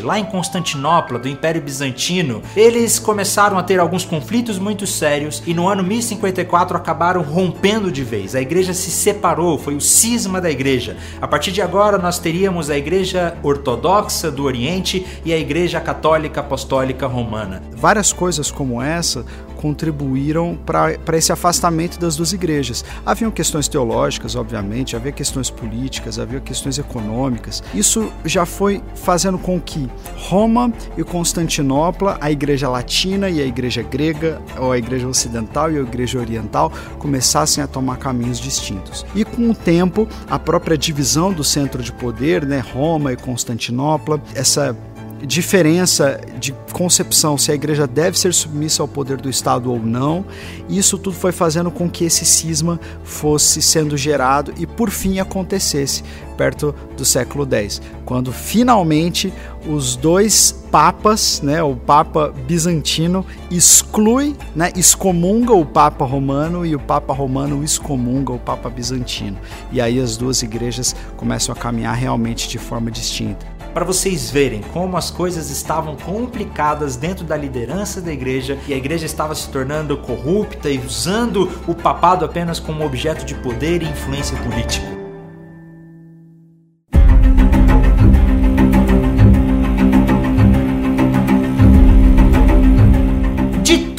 lá 0.02 0.20
em 0.20 0.26
Constantinopla, 0.26 1.20
do 1.20 1.28
Império 1.28 1.62
Bizantino, 1.62 2.42
eles 2.56 3.00
começaram 3.00 3.58
a 3.58 3.64
ter 3.64 3.80
alguns 3.80 4.06
conflitos 4.06 4.60
muito 4.60 4.86
sérios 4.86 5.42
e 5.46 5.54
no 5.54 5.68
ano 5.68 5.84
1054 5.84 6.78
acabaram 6.78 7.22
rompendo 7.22 7.92
de 7.92 8.04
vez. 8.04 8.36
A 8.36 8.42
igreja 8.42 8.74
se 8.74 8.92
separou, 8.92 9.58
foi 9.58 9.76
o 9.76 9.82
cisma 9.82 10.42
da 10.42 10.50
igreja. 10.50 10.98
A 11.22 11.28
partir 11.28 11.52
de 11.52 11.62
agora 11.62 11.98
nós 11.98 12.20
teríamos 12.20 12.70
a 12.70 12.78
igreja 12.78 13.38
ortodoxa 13.44 14.32
do 14.32 14.44
Oriente 14.44 15.06
e 15.24 15.34
a 15.34 15.38
igreja 15.38 15.80
católica 15.80 16.42
apostólica 16.42 17.08
romana. 17.08 17.62
Várias 17.76 18.12
coisas 18.14 18.52
como 18.52 18.82
essa 18.82 19.26
contribuíram 19.58 20.58
para 20.66 21.18
esse 21.18 21.32
afastamento 21.32 22.00
das 22.00 22.16
duas 22.16 22.32
igrejas. 22.32 22.86
Haviam 23.06 23.32
questões 23.32 23.68
teológicas, 23.68 24.36
obviamente, 24.36 24.96
havia 24.96 25.12
questões 25.12 25.50
políticas, 25.50 26.20
havia 26.20 26.40
questões 26.40 26.78
econômicas. 26.78 27.64
Isso 27.74 28.12
já 28.24 28.46
foi 28.46 28.82
fazendo 28.96 29.38
com 29.38 29.60
que 29.60 29.90
Roma 30.16 30.72
e 30.98 31.04
Constantinopla, 31.04 32.18
a 32.22 32.32
igreja 32.32 32.70
latina 32.70 33.30
e 33.30 33.42
a 33.42 33.46
igreja 33.46 33.82
grega, 33.82 34.42
ou 34.58 34.72
a 34.72 34.78
igreja 34.78 35.08
ocidental 35.08 35.72
e 35.72 35.78
a 35.78 35.82
igreja 35.82 36.20
oriental, 36.20 36.72
começassem 37.00 37.64
a 37.64 37.68
tomar 37.68 37.98
caminhos 37.98 38.40
distintos. 38.40 39.06
E 39.16 39.26
com 39.26 39.50
o 39.50 39.56
tempo, 39.56 40.08
a 40.30 40.38
própria 40.38 40.78
divisão 40.78 41.34
do 41.34 41.44
centro 41.44 41.82
de 41.82 41.92
poder, 41.92 42.46
né, 42.46 42.64
Roma 42.74 43.12
e 43.12 43.18
Constantinopla, 43.18 44.22
essa 44.36 44.78
diferença 45.26 46.20
de 46.40 46.54
concepção 46.72 47.38
se 47.38 47.52
a 47.52 47.56
igreja 47.56 47.88
deve 47.88 48.20
ser 48.20 48.34
submissa 48.34 48.84
ao 48.84 48.88
poder 48.88 49.18
do 49.18 49.30
Estado 49.30 49.72
ou 49.72 49.80
não. 49.80 50.26
Isso 50.70 50.98
tudo 50.98 51.16
foi 51.16 51.32
fazendo 51.32 51.72
com 51.72 51.90
que 51.90 52.06
esse 52.06 52.26
cisma 52.26 52.80
fosse 53.04 53.62
sendo 53.62 53.98
gerado 53.98 54.54
e 54.58 54.68
por 54.68 54.90
fim 54.90 55.20
acontecesse 55.20 56.04
perto 56.38 56.74
do 56.96 57.04
século 57.04 57.48
X, 57.52 57.82
quando 58.06 58.32
finalmente 58.32 59.34
os 59.68 59.96
dois 59.96 60.52
papas, 60.72 61.42
né, 61.42 61.64
o 61.64 61.76
Papa 61.76 62.32
bizantino 62.46 63.26
exclui, 63.50 64.36
né, 64.56 64.72
excomunga 64.76 65.54
o 65.54 65.66
Papa 65.66 66.06
romano 66.06 66.64
e 66.64 66.76
o 66.76 66.80
Papa 66.80 67.12
romano 67.12 67.64
excomunga 67.64 68.32
o 68.32 68.40
Papa 68.40 68.70
bizantino. 68.70 69.38
E 69.72 69.82
aí 69.82 70.00
as 70.00 70.16
duas 70.16 70.44
igrejas 70.44 70.96
começam 71.16 71.54
a 71.54 71.56
caminhar 71.56 71.96
realmente 71.96 72.48
de 72.48 72.60
forma 72.60 72.92
distinta 72.92 73.57
para 73.74 73.86
vocês 73.86 74.30
verem 74.30 74.62
como 74.74 74.98
as 74.98 75.12
coisas 75.12 75.50
estavam 75.50 75.96
complicadas 75.96 76.96
dentro 76.96 77.26
da 77.26 77.36
liderança 77.36 78.02
da 78.02 78.12
igreja 78.12 78.58
e 78.68 78.74
a 78.74 78.78
igreja 78.78 79.06
estava 79.06 79.36
se 79.36 79.50
tornando 79.50 79.98
corrupta 79.98 80.70
e 80.70 80.78
usando 80.78 81.50
o 81.68 81.76
papado 81.76 82.26
apenas 82.26 82.60
como 82.60 82.86
objeto 82.86 83.26
de 83.26 83.36
poder 83.36 83.82
e 83.82 83.86
influência 83.86 84.38
política. 84.38 84.98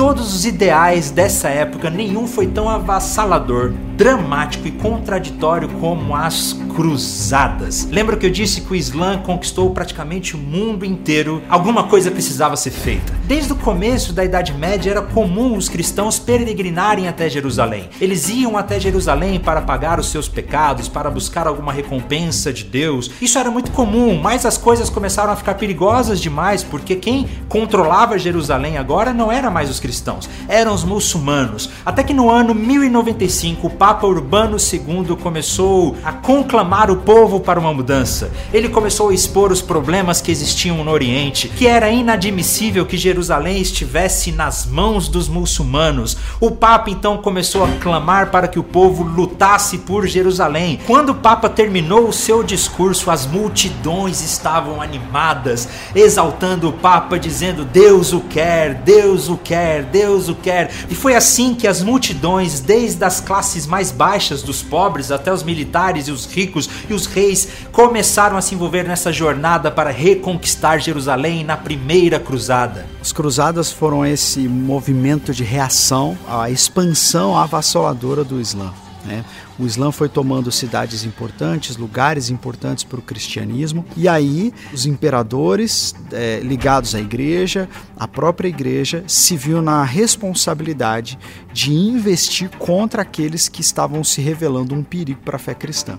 Todos 0.08 0.34
os 0.34 0.46
ideais 0.46 1.10
dessa 1.10 1.48
época, 1.48 1.90
nenhum 1.90 2.26
foi 2.26 2.46
tão 2.46 2.68
avassalador, 2.68 3.72
dramático 3.96 4.66
e 4.66 4.72
contraditório 4.72 5.68
como 5.80 6.14
as 6.14 6.54
cruzadas. 6.78 7.88
Lembra 7.90 8.16
que 8.16 8.24
eu 8.24 8.30
disse 8.30 8.60
que 8.60 8.70
o 8.70 8.76
Islã 8.76 9.18
conquistou 9.18 9.68
praticamente 9.70 10.36
o 10.36 10.38
mundo 10.38 10.84
inteiro? 10.84 11.42
Alguma 11.48 11.82
coisa 11.82 12.08
precisava 12.08 12.56
ser 12.56 12.70
feita. 12.70 13.12
Desde 13.24 13.52
o 13.52 13.56
começo 13.56 14.12
da 14.12 14.24
Idade 14.24 14.54
Média 14.54 14.92
era 14.92 15.02
comum 15.02 15.56
os 15.56 15.68
cristãos 15.68 16.20
peregrinarem 16.20 17.08
até 17.08 17.28
Jerusalém. 17.28 17.88
Eles 18.00 18.28
iam 18.28 18.56
até 18.56 18.78
Jerusalém 18.78 19.40
para 19.40 19.60
pagar 19.60 19.98
os 19.98 20.08
seus 20.08 20.28
pecados, 20.28 20.86
para 20.86 21.10
buscar 21.10 21.48
alguma 21.48 21.72
recompensa 21.72 22.52
de 22.52 22.62
Deus. 22.62 23.10
Isso 23.20 23.40
era 23.40 23.50
muito 23.50 23.72
comum, 23.72 24.16
mas 24.16 24.46
as 24.46 24.56
coisas 24.56 24.88
começaram 24.88 25.32
a 25.32 25.36
ficar 25.36 25.54
perigosas 25.54 26.20
demais 26.20 26.62
porque 26.62 26.94
quem 26.94 27.26
controlava 27.48 28.16
Jerusalém 28.20 28.78
agora 28.78 29.12
não 29.12 29.32
era 29.32 29.50
mais 29.50 29.68
os 29.68 29.80
cristãos, 29.80 30.30
eram 30.46 30.72
os 30.72 30.84
muçulmanos. 30.84 31.70
Até 31.84 32.04
que 32.04 32.14
no 32.14 32.30
ano 32.30 32.54
1095 32.54 33.66
o 33.66 33.70
Papa 33.70 34.06
Urbano 34.06 34.58
II 34.58 35.16
começou 35.16 35.96
a 36.04 36.12
conclamar 36.12 36.67
clamar 36.68 36.90
o 36.90 36.96
povo 36.96 37.40
para 37.40 37.58
uma 37.58 37.72
mudança. 37.72 38.30
Ele 38.52 38.68
começou 38.68 39.08
a 39.08 39.14
expor 39.14 39.50
os 39.50 39.62
problemas 39.62 40.20
que 40.20 40.30
existiam 40.30 40.84
no 40.84 40.90
Oriente, 40.90 41.48
que 41.48 41.66
era 41.66 41.88
inadmissível 41.88 42.84
que 42.84 42.98
Jerusalém 42.98 43.58
estivesse 43.58 44.32
nas 44.32 44.66
mãos 44.66 45.08
dos 45.08 45.28
muçulmanos. 45.28 46.18
O 46.38 46.50
Papa 46.50 46.90
então 46.90 47.16
começou 47.16 47.64
a 47.64 47.68
clamar 47.80 48.30
para 48.30 48.46
que 48.46 48.58
o 48.58 48.62
povo 48.62 49.02
lutasse 49.02 49.78
por 49.78 50.06
Jerusalém. 50.06 50.78
Quando 50.86 51.10
o 51.10 51.14
Papa 51.14 51.48
terminou 51.48 52.06
o 52.06 52.12
seu 52.12 52.42
discurso, 52.42 53.10
as 53.10 53.24
multidões 53.24 54.20
estavam 54.20 54.82
animadas, 54.82 55.66
exaltando 55.94 56.68
o 56.68 56.72
Papa, 56.74 57.18
dizendo: 57.18 57.64
Deus 57.64 58.12
o 58.12 58.20
quer, 58.20 58.74
Deus 58.74 59.30
o 59.30 59.38
quer, 59.38 59.84
Deus 59.84 60.28
o 60.28 60.34
quer. 60.34 60.70
E 60.90 60.94
foi 60.94 61.14
assim 61.14 61.54
que 61.54 61.66
as 61.66 61.82
multidões, 61.82 62.60
desde 62.60 63.02
as 63.02 63.22
classes 63.22 63.66
mais 63.66 63.90
baixas 63.90 64.42
dos 64.42 64.62
pobres 64.62 65.10
até 65.10 65.32
os 65.32 65.42
militares 65.42 66.08
e 66.08 66.12
os 66.12 66.26
ricos 66.26 66.47
e 66.88 66.94
os 66.94 67.06
reis, 67.06 67.48
começaram 67.72 68.36
a 68.36 68.40
se 68.40 68.54
envolver 68.54 68.84
nessa 68.84 69.12
jornada 69.12 69.70
para 69.70 69.90
reconquistar 69.90 70.78
Jerusalém 70.78 71.44
na 71.44 71.56
primeira 71.56 72.18
cruzada. 72.18 72.86
As 73.00 73.12
cruzadas 73.12 73.70
foram 73.70 74.04
esse 74.04 74.40
movimento 74.40 75.32
de 75.32 75.44
reação 75.44 76.16
à 76.28 76.50
expansão 76.50 77.36
avassaladora 77.36 78.24
do 78.24 78.40
Islã. 78.40 78.72
Né? 79.04 79.24
O 79.58 79.64
Islã 79.64 79.92
foi 79.92 80.08
tomando 80.08 80.50
cidades 80.50 81.04
importantes, 81.04 81.76
lugares 81.76 82.30
importantes 82.30 82.84
para 82.84 82.98
o 82.98 83.02
cristianismo, 83.02 83.84
e 83.96 84.08
aí 84.08 84.52
os 84.72 84.86
imperadores 84.86 85.94
é, 86.12 86.40
ligados 86.40 86.94
à 86.94 87.00
igreja, 87.00 87.68
a 87.96 88.08
própria 88.08 88.48
igreja, 88.48 89.04
se 89.06 89.36
viu 89.36 89.62
na 89.62 89.84
responsabilidade 89.84 91.18
de 91.52 91.72
investir 91.72 92.50
contra 92.58 93.02
aqueles 93.02 93.48
que 93.48 93.60
estavam 93.60 94.02
se 94.04 94.20
revelando 94.20 94.74
um 94.74 94.82
perigo 94.82 95.20
para 95.24 95.36
a 95.36 95.40
fé 95.40 95.54
cristã. 95.54 95.98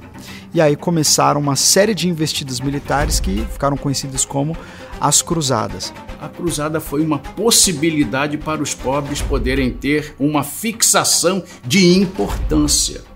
E 0.53 0.61
aí 0.61 0.75
começaram 0.75 1.39
uma 1.39 1.55
série 1.55 1.93
de 1.93 2.07
investidas 2.07 2.59
militares 2.59 3.19
que 3.19 3.45
ficaram 3.51 3.77
conhecidas 3.77 4.25
como 4.25 4.55
as 4.99 5.21
cruzadas. 5.21 5.93
A 6.19 6.27
cruzada 6.27 6.79
foi 6.79 7.01
uma 7.01 7.19
possibilidade 7.19 8.37
para 8.37 8.61
os 8.61 8.73
pobres 8.73 9.21
poderem 9.21 9.71
ter 9.71 10.15
uma 10.19 10.43
fixação 10.43 11.43
de 11.65 11.95
importância 11.95 13.09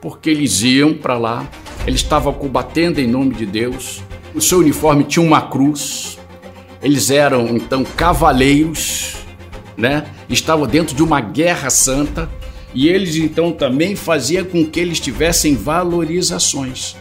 porque 0.00 0.30
eles 0.30 0.62
iam 0.62 0.94
para 0.94 1.18
lá, 1.18 1.48
eles 1.86 2.00
estavam 2.00 2.32
combatendo 2.32 3.00
em 3.00 3.06
nome 3.06 3.34
de 3.34 3.44
Deus, 3.44 4.02
o 4.34 4.40
seu 4.40 4.58
uniforme 4.58 5.04
tinha 5.04 5.24
uma 5.24 5.42
cruz, 5.42 6.18
eles 6.82 7.10
eram 7.10 7.48
então 7.48 7.84
cavaleiros, 7.84 9.16
né? 9.76 10.06
Estavam 10.28 10.66
dentro 10.66 10.94
de 10.94 11.02
uma 11.02 11.20
guerra 11.20 11.68
santa 11.68 12.30
e 12.72 12.88
eles 12.88 13.16
então 13.16 13.52
também 13.52 13.94
faziam 13.94 14.44
com 14.44 14.64
que 14.64 14.80
eles 14.80 15.00
tivessem 15.00 15.54
valorizações, 15.54 16.96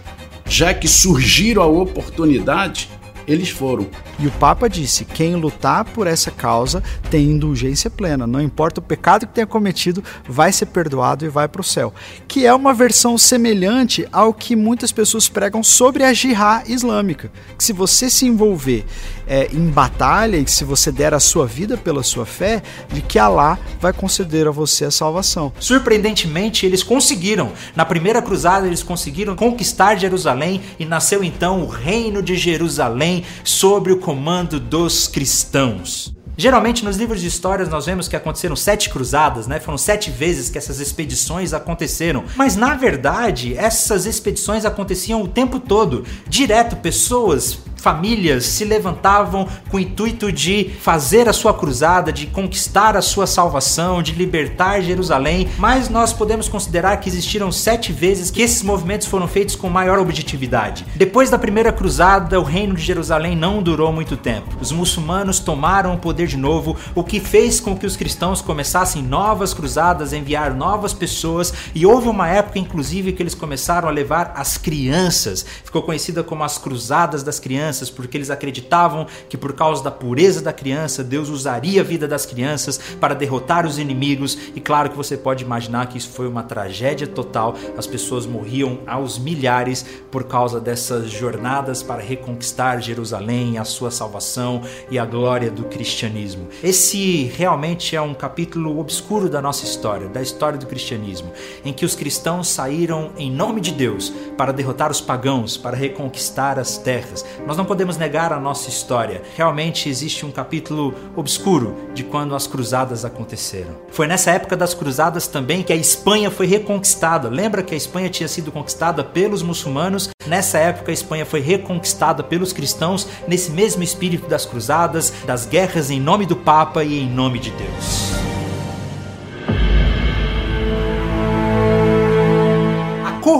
já 0.45 0.73
que 0.73 0.87
surgiram 0.87 1.61
a 1.61 1.67
oportunidade 1.67 2.89
eles 3.27 3.49
foram. 3.49 3.87
E 4.19 4.27
o 4.27 4.31
Papa 4.31 4.67
disse: 4.67 5.05
quem 5.05 5.35
lutar 5.35 5.85
por 5.85 6.05
essa 6.05 6.29
causa 6.29 6.83
tem 7.09 7.25
indulgência 7.29 7.89
plena. 7.89 8.27
Não 8.27 8.41
importa 8.41 8.79
o 8.79 8.83
pecado 8.83 9.25
que 9.25 9.33
tenha 9.33 9.47
cometido, 9.47 10.03
vai 10.27 10.51
ser 10.51 10.67
perdoado 10.67 11.25
e 11.25 11.29
vai 11.29 11.47
para 11.47 11.61
o 11.61 11.63
céu. 11.63 11.93
Que 12.27 12.45
é 12.45 12.53
uma 12.53 12.73
versão 12.73 13.17
semelhante 13.17 14.07
ao 14.11 14.33
que 14.33 14.55
muitas 14.55 14.91
pessoas 14.91 15.29
pregam 15.29 15.63
sobre 15.63 16.03
a 16.03 16.11
jihad 16.11 16.69
islâmica. 16.69 17.31
Que 17.57 17.63
se 17.63 17.71
você 17.71 18.09
se 18.09 18.25
envolver 18.25 18.85
é, 19.25 19.47
em 19.53 19.67
batalha 19.67 20.35
e 20.37 20.47
se 20.47 20.63
você 20.63 20.91
der 20.91 21.13
a 21.13 21.19
sua 21.19 21.45
vida 21.45 21.77
pela 21.77 22.03
sua 22.03 22.25
fé, 22.25 22.61
de 22.91 23.01
que 23.01 23.17
Allah 23.17 23.57
vai 23.79 23.93
conceder 23.93 24.47
a 24.47 24.51
você 24.51 24.85
a 24.85 24.91
salvação. 24.91 25.53
Surpreendentemente, 25.59 26.65
eles 26.65 26.83
conseguiram. 26.83 27.51
Na 27.75 27.85
primeira 27.85 28.21
cruzada, 28.21 28.67
eles 28.67 28.83
conseguiram 28.83 29.35
conquistar 29.35 29.95
Jerusalém 29.95 30.61
e 30.77 30.85
nasceu 30.85 31.23
então 31.23 31.61
o 31.61 31.67
Reino 31.67 32.21
de 32.21 32.35
Jerusalém 32.35 33.23
sobre 33.43 33.93
o 33.93 33.97
comando 34.09 34.59
dos 34.59 35.07
cristãos. 35.07 36.11
Geralmente 36.35 36.83
nos 36.83 36.97
livros 36.97 37.21
de 37.21 37.27
histórias 37.27 37.69
nós 37.69 37.85
vemos 37.85 38.07
que 38.07 38.15
aconteceram 38.15 38.55
sete 38.55 38.89
cruzadas, 38.89 39.45
né? 39.45 39.59
Foram 39.59 39.77
sete 39.77 40.09
vezes 40.09 40.49
que 40.49 40.57
essas 40.57 40.79
expedições 40.79 41.53
aconteceram. 41.53 42.23
Mas 42.35 42.55
na 42.55 42.73
verdade, 42.73 43.55
essas 43.55 44.07
expedições 44.07 44.65
aconteciam 44.65 45.21
o 45.21 45.27
tempo 45.27 45.59
todo. 45.59 46.03
Direto, 46.27 46.77
pessoas 46.77 47.59
famílias 47.79 48.45
se 48.45 48.65
levantavam 48.65 49.47
com 49.69 49.77
o 49.77 49.79
intuito 49.79 50.31
de 50.31 50.69
fazer 50.81 51.27
a 51.29 51.33
sua 51.33 51.53
cruzada, 51.53 52.11
de 52.11 52.27
conquistar 52.27 52.95
a 52.95 53.01
sua 53.01 53.25
salvação, 53.25 54.03
de 54.03 54.11
libertar 54.11 54.81
Jerusalém, 54.81 55.49
mas 55.57 55.89
nós 55.89 56.11
podemos 56.13 56.47
considerar 56.47 56.97
que 56.97 57.09
existiram 57.09 57.51
sete 57.51 57.91
vezes 57.91 58.29
que 58.29 58.41
esses 58.41 58.61
movimentos 58.61 59.07
foram 59.07 59.27
feitos 59.27 59.55
com 59.55 59.69
maior 59.69 59.97
objetividade. 59.97 60.85
Depois 60.95 61.29
da 61.29 61.39
primeira 61.39 61.71
cruzada, 61.71 62.39
o 62.39 62.43
reino 62.43 62.75
de 62.75 62.83
Jerusalém 62.83 63.35
não 63.35 63.63
durou 63.63 63.91
muito 63.93 64.17
tempo. 64.17 64.57
Os 64.59 64.71
muçulmanos 64.71 65.39
tomaram 65.39 65.93
o 65.93 65.97
poder 65.97 66.27
de 66.27 66.37
novo, 66.37 66.75
o 66.93 67.03
que 67.03 67.19
fez 67.19 67.59
com 67.59 67.77
que 67.77 67.85
os 67.85 67.95
cristãos 67.95 68.41
começassem 68.41 69.01
novas 69.01 69.53
cruzadas, 69.53 70.13
enviar 70.13 70.53
novas 70.53 70.93
pessoas, 70.93 71.53
e 71.73 71.85
houve 71.85 72.09
uma 72.09 72.27
época, 72.27 72.59
inclusive, 72.59 73.13
que 73.13 73.23
eles 73.23 73.35
começaram 73.35 73.87
a 73.87 73.91
levar 73.91 74.33
as 74.35 74.57
crianças. 74.57 75.45
Ficou 75.63 75.81
conhecida 75.81 76.23
como 76.23 76.43
as 76.43 76.57
cruzadas 76.57 77.23
das 77.23 77.39
crianças 77.39 77.68
crianças, 77.69 77.89
porque 77.89 78.17
eles 78.17 78.31
acreditavam 78.31 79.05
que 79.27 79.37
por 79.37 79.53
causa 79.53 79.83
da 79.83 79.91
pureza 79.91 80.41
da 80.41 80.51
criança, 80.51 81.03
Deus 81.03 81.29
usaria 81.29 81.81
a 81.81 81.83
vida 81.83 82.07
das 82.07 82.25
crianças 82.25 82.79
para 82.99 83.13
derrotar 83.13 83.65
os 83.65 83.77
inimigos. 83.77 84.37
E 84.55 84.59
claro 84.59 84.89
que 84.89 84.97
você 84.97 85.15
pode 85.15 85.43
imaginar 85.43 85.87
que 85.87 85.97
isso 85.97 86.09
foi 86.09 86.27
uma 86.27 86.41
tragédia 86.41 87.05
total. 87.05 87.55
As 87.77 87.85
pessoas 87.85 88.25
morriam 88.25 88.79
aos 88.87 89.19
milhares 89.19 89.85
por 90.09 90.23
causa 90.23 90.59
dessas 90.59 91.11
jornadas 91.11 91.83
para 91.83 92.01
reconquistar 92.01 92.81
Jerusalém, 92.81 93.57
a 93.57 93.63
sua 93.63 93.91
salvação 93.91 94.61
e 94.89 94.97
a 94.97 95.05
glória 95.05 95.51
do 95.51 95.65
cristianismo. 95.65 96.47
Esse 96.63 97.25
realmente 97.25 97.95
é 97.95 98.01
um 98.01 98.13
capítulo 98.15 98.79
obscuro 98.79 99.29
da 99.29 99.41
nossa 99.41 99.63
história, 99.63 100.07
da 100.07 100.21
história 100.21 100.57
do 100.57 100.65
cristianismo, 100.65 101.31
em 101.63 101.71
que 101.71 101.85
os 101.85 101.95
cristãos 101.95 102.47
saíram 102.47 103.11
em 103.17 103.31
nome 103.31 103.61
de 103.61 103.71
Deus 103.71 104.11
para 104.35 104.51
derrotar 104.51 104.89
os 104.89 105.01
pagãos, 105.01 105.55
para 105.55 105.77
reconquistar 105.77 106.57
as 106.57 106.77
terras. 106.77 107.25
Nós 107.45 107.57
não 107.59 107.65
podemos 107.65 107.97
negar 107.97 108.31
a 108.31 108.39
nossa 108.39 108.69
história. 108.69 109.21
Realmente 109.35 109.89
existe 109.89 110.25
um 110.25 110.31
capítulo 110.31 110.95
obscuro 111.13 111.75
de 111.93 112.05
quando 112.05 112.33
as 112.33 112.47
cruzadas 112.47 113.03
aconteceram. 113.03 113.75
Foi 113.91 114.07
nessa 114.07 114.31
época 114.31 114.55
das 114.55 114.73
cruzadas 114.73 115.27
também 115.27 115.61
que 115.61 115.73
a 115.73 115.75
Espanha 115.75 116.31
foi 116.31 116.47
reconquistada. 116.47 117.27
Lembra 117.27 117.61
que 117.61 117.73
a 117.73 117.77
Espanha 117.77 118.09
tinha 118.09 118.29
sido 118.29 118.49
conquistada 118.49 119.03
pelos 119.03 119.43
muçulmanos? 119.43 120.09
Nessa 120.25 120.57
época 120.57 120.89
a 120.89 120.93
Espanha 120.93 121.25
foi 121.25 121.41
reconquistada 121.41 122.23
pelos 122.23 122.53
cristãos 122.53 123.05
nesse 123.27 123.51
mesmo 123.51 123.83
espírito 123.83 124.29
das 124.29 124.45
cruzadas, 124.45 125.13
das 125.25 125.45
guerras 125.45 125.91
em 125.91 125.99
nome 125.99 126.25
do 126.25 126.37
Papa 126.37 126.81
e 126.81 127.01
em 127.01 127.09
nome 127.09 127.39
de 127.39 127.51
Deus. 127.51 128.28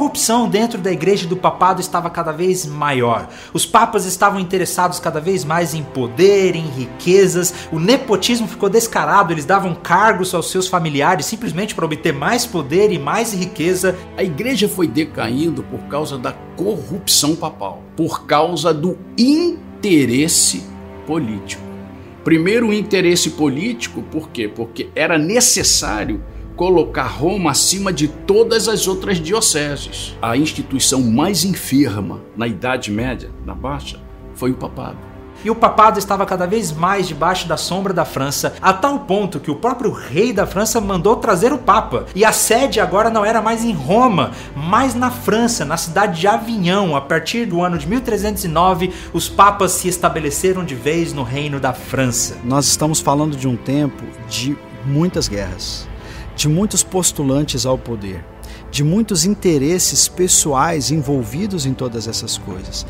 Corrupção 0.09 0.49
dentro 0.49 0.81
da 0.81 0.91
igreja 0.91 1.27
do 1.27 1.37
papado 1.37 1.79
estava 1.79 2.09
cada 2.09 2.31
vez 2.31 2.65
maior. 2.65 3.29
Os 3.53 3.63
papas 3.63 4.05
estavam 4.05 4.39
interessados 4.39 4.99
cada 4.99 5.21
vez 5.21 5.45
mais 5.45 5.75
em 5.75 5.83
poder, 5.83 6.55
em 6.55 6.65
riquezas. 6.65 7.53
O 7.71 7.79
nepotismo 7.79 8.47
ficou 8.47 8.69
descarado, 8.69 9.31
eles 9.31 9.45
davam 9.45 9.75
cargos 9.75 10.33
aos 10.33 10.49
seus 10.49 10.67
familiares 10.67 11.27
simplesmente 11.27 11.75
para 11.75 11.85
obter 11.85 12.11
mais 12.11 12.43
poder 12.43 12.91
e 12.91 12.97
mais 12.97 13.33
riqueza. 13.33 13.95
A 14.17 14.23
igreja 14.23 14.67
foi 14.67 14.87
decaindo 14.87 15.61
por 15.61 15.81
causa 15.81 16.17
da 16.17 16.31
corrupção 16.55 17.35
papal, 17.35 17.83
por 17.95 18.25
causa 18.25 18.73
do 18.73 18.97
interesse 19.15 20.63
político. 21.05 21.61
Primeiro, 22.23 22.69
o 22.69 22.73
interesse 22.73 23.29
político, 23.31 24.01
por 24.01 24.29
quê? 24.29 24.47
Porque 24.47 24.89
era 24.95 25.19
necessário 25.19 26.23
colocar 26.59 27.07
Roma 27.07 27.51
acima 27.51 27.93
de 27.93 28.09
todas 28.09 28.67
as 28.67 28.85
outras 28.85 29.17
dioceses. 29.17 30.17
A 30.21 30.35
instituição 30.35 31.01
mais 31.01 31.45
enferma 31.45 32.19
na 32.35 32.47
Idade 32.47 32.91
Média, 32.91 33.31
na 33.45 33.55
Baixa, 33.55 33.97
foi 34.35 34.51
o 34.51 34.55
papado. 34.55 34.97
E 35.41 35.49
o 35.49 35.55
papado 35.55 35.97
estava 35.97 36.25
cada 36.25 36.45
vez 36.45 36.73
mais 36.73 37.07
debaixo 37.07 37.47
da 37.47 37.55
sombra 37.55 37.93
da 37.93 38.03
França, 38.03 38.55
a 38.61 38.73
tal 38.73 38.99
ponto 38.99 39.39
que 39.39 39.49
o 39.49 39.55
próprio 39.55 39.89
rei 39.89 40.33
da 40.33 40.45
França 40.45 40.81
mandou 40.81 41.15
trazer 41.15 41.53
o 41.53 41.57
Papa. 41.57 42.07
E 42.13 42.25
a 42.25 42.33
sede 42.33 42.81
agora 42.81 43.09
não 43.09 43.23
era 43.23 43.41
mais 43.41 43.63
em 43.63 43.71
Roma, 43.71 44.31
mas 44.53 44.93
na 44.93 45.09
França, 45.09 45.63
na 45.63 45.77
cidade 45.77 46.19
de 46.19 46.27
Avignon. 46.27 46.93
A 46.93 46.99
partir 46.99 47.45
do 47.45 47.63
ano 47.63 47.77
de 47.77 47.87
1309, 47.87 48.91
os 49.13 49.29
papas 49.29 49.71
se 49.71 49.87
estabeleceram 49.87 50.65
de 50.65 50.75
vez 50.75 51.13
no 51.13 51.23
reino 51.23 51.57
da 51.57 51.71
França. 51.71 52.35
Nós 52.43 52.65
estamos 52.65 52.99
falando 52.99 53.37
de 53.37 53.47
um 53.47 53.55
tempo 53.55 54.03
de 54.27 54.57
muitas 54.85 55.29
guerras 55.29 55.88
de 56.39 56.47
muitos 56.47 56.83
postulantes 56.83 57.65
ao 57.65 57.77
poder, 57.77 58.23
de 58.71 58.81
muitos 58.81 59.25
interesses 59.25 60.07
pessoais 60.07 60.89
envolvidos 60.89 61.65
em 61.65 61.73
todas 61.73 62.07
essas 62.07 62.37
coisas. 62.37 62.85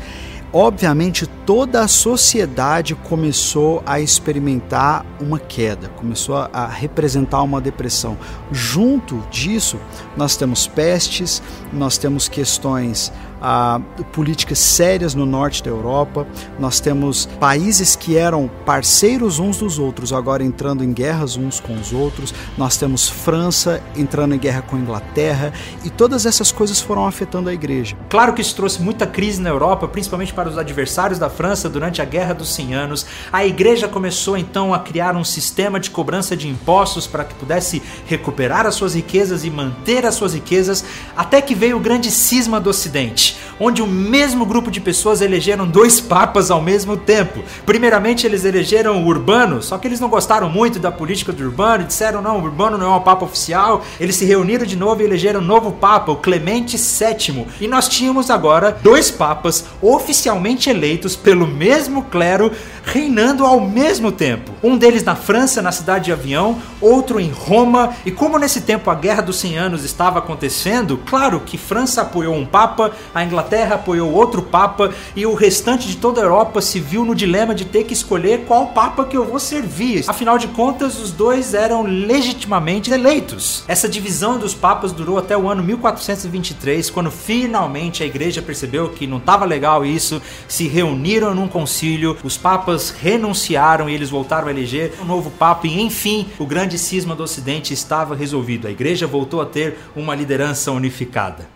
Obviamente, 0.52 1.26
toda 1.44 1.80
a 1.80 1.88
sociedade 1.88 2.94
começou 2.94 3.82
a 3.84 4.00
experimentar 4.00 5.04
uma 5.20 5.40
queda, 5.40 5.88
começou 5.88 6.36
a 6.36 6.66
representar 6.66 7.42
uma 7.42 7.60
depressão. 7.60 8.16
Junto 8.52 9.18
disso, 9.32 9.80
nós 10.16 10.36
temos 10.36 10.68
pestes, 10.68 11.42
nós 11.72 11.98
temos 11.98 12.28
questões 12.28 13.12
ah, 13.40 13.80
políticas 14.12 14.58
sérias 14.58 15.14
no 15.14 15.26
norte 15.26 15.62
da 15.62 15.70
Europa. 15.70 16.26
Nós 16.58 16.80
temos 16.80 17.26
países 17.38 17.96
que 17.96 18.16
eram 18.16 18.50
parceiros 18.64 19.38
uns 19.38 19.58
dos 19.58 19.78
outros, 19.78 20.12
agora 20.12 20.42
entrando 20.42 20.84
em 20.84 20.92
guerras 20.92 21.36
uns 21.36 21.60
com 21.60 21.74
os 21.74 21.92
outros. 21.92 22.34
Nós 22.56 22.76
temos 22.76 23.08
França 23.08 23.82
entrando 23.96 24.34
em 24.34 24.38
guerra 24.38 24.62
com 24.62 24.76
a 24.76 24.78
Inglaterra 24.78 25.52
e 25.84 25.90
todas 25.90 26.26
essas 26.26 26.52
coisas 26.52 26.80
foram 26.80 27.06
afetando 27.06 27.48
a 27.48 27.54
igreja. 27.54 27.96
Claro 28.08 28.32
que 28.32 28.40
isso 28.40 28.54
trouxe 28.54 28.82
muita 28.82 29.06
crise 29.06 29.40
na 29.40 29.48
Europa, 29.48 29.88
principalmente 29.88 30.32
para 30.32 30.48
os 30.48 30.58
adversários 30.58 31.18
da 31.18 31.30
França 31.30 31.68
durante 31.68 32.02
a 32.02 32.04
Guerra 32.04 32.34
dos 32.34 32.52
100 32.54 32.74
Anos. 32.74 33.06
A 33.32 33.44
igreja 33.44 33.88
começou 33.88 34.36
então 34.36 34.74
a 34.74 34.78
criar 34.78 35.16
um 35.16 35.24
sistema 35.24 35.78
de 35.78 35.90
cobrança 35.90 36.36
de 36.36 36.48
impostos 36.48 37.06
para 37.06 37.24
que 37.24 37.34
pudesse 37.34 37.82
recuperar 38.06 38.66
as 38.66 38.74
suas 38.74 38.94
riquezas 38.94 39.44
e 39.44 39.50
manter 39.50 40.04
as 40.06 40.14
suas 40.14 40.34
riquezas, 40.34 40.84
até 41.16 41.40
que 41.40 41.54
veio 41.54 41.76
o 41.76 41.80
grande 41.80 42.10
cisma 42.10 42.60
do 42.60 42.70
Ocidente, 42.70 43.29
onde 43.58 43.82
o 43.82 43.86
mesmo 43.86 44.44
grupo 44.46 44.70
de 44.70 44.80
pessoas 44.80 45.20
elegeram 45.20 45.66
dois 45.66 46.00
papas 46.00 46.50
ao 46.50 46.62
mesmo 46.62 46.96
tempo. 46.96 47.42
Primeiramente, 47.66 48.26
eles 48.26 48.44
elegeram 48.44 49.02
o 49.02 49.06
Urbano, 49.06 49.62
só 49.62 49.78
que 49.78 49.86
eles 49.86 50.00
não 50.00 50.08
gostaram 50.08 50.48
muito 50.48 50.78
da 50.78 50.90
política 50.90 51.32
do 51.32 51.44
Urbano 51.44 51.84
e 51.84 51.86
disseram: 51.86 52.22
não, 52.22 52.38
o 52.38 52.42
Urbano 52.42 52.78
não 52.78 52.92
é 52.92 52.96
um 52.96 53.00
papa 53.00 53.24
oficial. 53.24 53.84
Eles 53.98 54.16
se 54.16 54.24
reuniram 54.24 54.64
de 54.64 54.76
novo 54.76 55.02
e 55.02 55.04
elegeram 55.04 55.40
um 55.40 55.44
novo 55.44 55.72
papa, 55.72 56.12
o 56.12 56.16
Clemente 56.16 56.76
VII. 56.76 57.46
E 57.60 57.68
nós 57.68 57.88
tínhamos 57.88 58.30
agora 58.30 58.76
dois 58.82 59.10
papas 59.10 59.64
oficialmente 59.80 60.70
eleitos 60.70 61.16
pelo 61.16 61.46
mesmo 61.46 62.04
clero 62.04 62.52
reinando 62.84 63.44
ao 63.44 63.60
mesmo 63.60 64.10
tempo. 64.10 64.52
Um 64.62 64.76
deles 64.76 65.04
na 65.04 65.14
França, 65.14 65.62
na 65.62 65.72
cidade 65.72 66.06
de 66.06 66.12
Avião, 66.12 66.58
outro 66.80 67.20
em 67.20 67.30
Roma. 67.30 67.94
E 68.04 68.10
como 68.10 68.38
nesse 68.38 68.62
tempo 68.62 68.90
a 68.90 68.94
Guerra 68.94 69.22
dos 69.22 69.36
100 69.36 69.58
Anos 69.58 69.84
estava 69.84 70.18
acontecendo, 70.18 70.98
claro 71.06 71.40
que 71.40 71.58
França 71.58 72.02
apoiou 72.02 72.34
um 72.34 72.46
papa, 72.46 72.92
a 73.14 73.19
Inglaterra 73.24 73.76
apoiou 73.76 74.12
outro 74.12 74.42
papa 74.42 74.92
e 75.14 75.26
o 75.26 75.34
restante 75.34 75.88
de 75.88 75.96
toda 75.96 76.20
a 76.20 76.24
Europa 76.24 76.60
se 76.60 76.80
viu 76.80 77.04
no 77.04 77.14
dilema 77.14 77.54
de 77.54 77.64
ter 77.64 77.84
que 77.84 77.92
escolher 77.92 78.44
qual 78.46 78.68
papa 78.68 79.04
que 79.04 79.16
eu 79.16 79.24
vou 79.24 79.38
servir. 79.38 80.04
Afinal 80.08 80.38
de 80.38 80.48
contas, 80.48 80.98
os 80.98 81.12
dois 81.12 81.54
eram 81.54 81.82
legitimamente 81.82 82.90
eleitos. 82.90 83.64
Essa 83.68 83.88
divisão 83.88 84.38
dos 84.38 84.54
papas 84.54 84.92
durou 84.92 85.18
até 85.18 85.36
o 85.36 85.48
ano 85.48 85.62
1423, 85.62 86.90
quando 86.90 87.10
finalmente 87.10 88.02
a 88.02 88.06
igreja 88.06 88.42
percebeu 88.42 88.88
que 88.90 89.06
não 89.06 89.18
estava 89.18 89.44
legal 89.44 89.84
isso, 89.84 90.20
se 90.48 90.66
reuniram 90.68 91.34
num 91.34 91.48
concílio, 91.48 92.16
os 92.22 92.36
papas 92.36 92.90
renunciaram 92.90 93.88
e 93.88 93.94
eles 93.94 94.10
voltaram 94.10 94.48
a 94.48 94.50
eleger 94.50 94.94
um 95.00 95.04
novo 95.04 95.30
papa 95.30 95.66
e 95.66 95.80
enfim, 95.80 96.28
o 96.38 96.46
grande 96.46 96.78
cisma 96.78 97.14
do 97.14 97.22
ocidente 97.22 97.72
estava 97.72 98.14
resolvido. 98.14 98.66
A 98.66 98.70
igreja 98.70 99.06
voltou 99.06 99.40
a 99.40 99.46
ter 99.46 99.78
uma 99.94 100.14
liderança 100.14 100.72
unificada. 100.72 101.48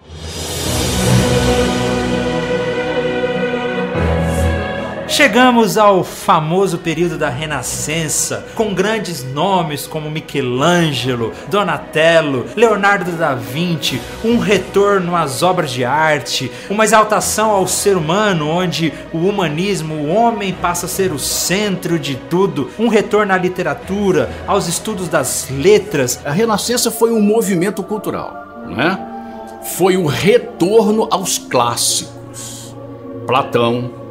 Chegamos 5.14 5.78
ao 5.78 6.02
famoso 6.02 6.78
período 6.78 7.16
da 7.16 7.28
Renascença, 7.28 8.44
com 8.56 8.74
grandes 8.74 9.22
nomes 9.22 9.86
como 9.86 10.10
Michelangelo, 10.10 11.32
Donatello, 11.48 12.46
Leonardo 12.56 13.12
da 13.12 13.32
Vinci, 13.32 14.02
um 14.24 14.38
retorno 14.38 15.14
às 15.14 15.40
obras 15.40 15.70
de 15.70 15.84
arte, 15.84 16.50
uma 16.68 16.82
exaltação 16.82 17.52
ao 17.52 17.64
ser 17.68 17.96
humano, 17.96 18.48
onde 18.48 18.92
o 19.12 19.18
humanismo, 19.18 19.94
o 19.94 20.12
homem 20.12 20.52
passa 20.52 20.86
a 20.86 20.88
ser 20.88 21.12
o 21.12 21.18
centro 21.20 21.96
de 21.96 22.16
tudo, 22.16 22.68
um 22.76 22.88
retorno 22.88 23.32
à 23.32 23.36
literatura, 23.36 24.28
aos 24.48 24.66
estudos 24.66 25.08
das 25.08 25.48
letras. 25.48 26.20
A 26.24 26.32
Renascença 26.32 26.90
foi 26.90 27.12
um 27.12 27.20
movimento 27.20 27.84
cultural, 27.84 28.64
não 28.66 28.80
é? 28.82 28.98
Foi 29.76 29.96
o 29.96 30.06
retorno 30.06 31.06
aos 31.08 31.38
clássicos. 31.38 32.74
Platão, 33.28 34.03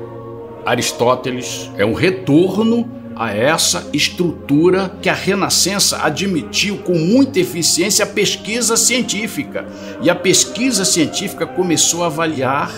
Aristóteles 0.65 1.69
é 1.77 1.85
um 1.85 1.93
retorno 1.93 2.89
a 3.15 3.31
essa 3.31 3.87
estrutura 3.93 4.91
que 5.01 5.09
a 5.09 5.13
Renascença 5.13 6.03
admitiu 6.03 6.77
com 6.77 6.93
muita 6.93 7.39
eficiência 7.39 8.03
a 8.03 8.07
pesquisa 8.07 8.75
científica. 8.75 9.65
E 10.01 10.09
a 10.09 10.15
pesquisa 10.15 10.83
científica 10.83 11.45
começou 11.45 12.03
a 12.03 12.07
avaliar 12.07 12.71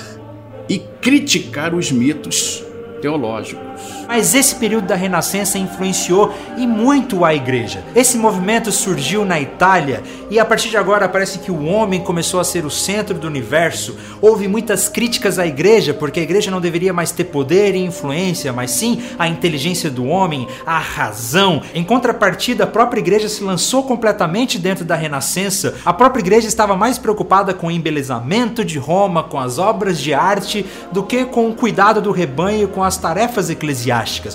e 0.68 0.80
criticar 1.02 1.74
os 1.74 1.92
mitos 1.92 2.64
teológicos. 3.02 3.65
Mas 4.08 4.34
esse 4.34 4.56
período 4.56 4.88
da 4.88 4.96
Renascença 4.96 5.58
influenciou 5.58 6.34
e 6.58 6.66
muito 6.66 7.26
a 7.26 7.34
igreja. 7.34 7.84
Esse 7.96 8.18
movimento 8.18 8.72
surgiu 8.72 9.26
na 9.26 9.40
Itália 9.40 10.04
e 10.30 10.40
a 10.40 10.46
partir 10.46 10.70
de 10.70 10.78
agora 10.78 11.10
parece 11.10 11.40
que 11.40 11.52
o 11.52 11.66
homem 11.66 12.02
começou 12.02 12.40
a 12.40 12.44
ser 12.44 12.66
o 12.66 12.72
centro 12.72 13.16
do 13.16 13.28
universo. 13.28 13.98
Houve 14.22 14.48
muitas 14.48 14.88
críticas 14.88 15.38
à 15.38 15.46
igreja, 15.46 15.94
porque 15.94 16.20
a 16.20 16.24
igreja 16.24 16.50
não 16.50 16.62
deveria 16.62 16.94
mais 16.94 17.12
ter 17.12 17.26
poder 17.26 17.76
e 17.76 17.84
influência, 17.84 18.54
mas 18.54 18.72
sim 18.72 19.04
a 19.20 19.28
inteligência 19.28 19.90
do 19.90 20.06
homem, 20.06 20.48
a 20.66 20.80
razão. 20.80 21.62
Em 21.74 21.84
contrapartida, 21.84 22.64
a 22.64 22.68
própria 22.68 23.00
igreja 23.00 23.28
se 23.28 23.44
lançou 23.44 23.84
completamente 23.84 24.58
dentro 24.58 24.86
da 24.86 24.96
Renascença. 24.96 25.76
A 25.86 25.94
própria 25.94 26.22
igreja 26.22 26.48
estava 26.48 26.76
mais 26.76 26.98
preocupada 26.98 27.54
com 27.54 27.68
o 27.68 27.72
embelezamento 27.72 28.64
de 28.64 28.80
Roma, 28.80 29.24
com 29.24 29.40
as 29.40 29.58
obras 29.58 30.00
de 30.00 30.14
arte, 30.14 30.66
do 30.92 31.04
que 31.04 31.26
com 31.26 31.50
o 31.50 31.56
cuidado 31.56 32.02
do 32.02 32.12
rebanho, 32.12 32.68
com 32.68 32.84
as 32.84 32.98
tarefas 32.98 33.50
eclesiásticas. 33.50 33.65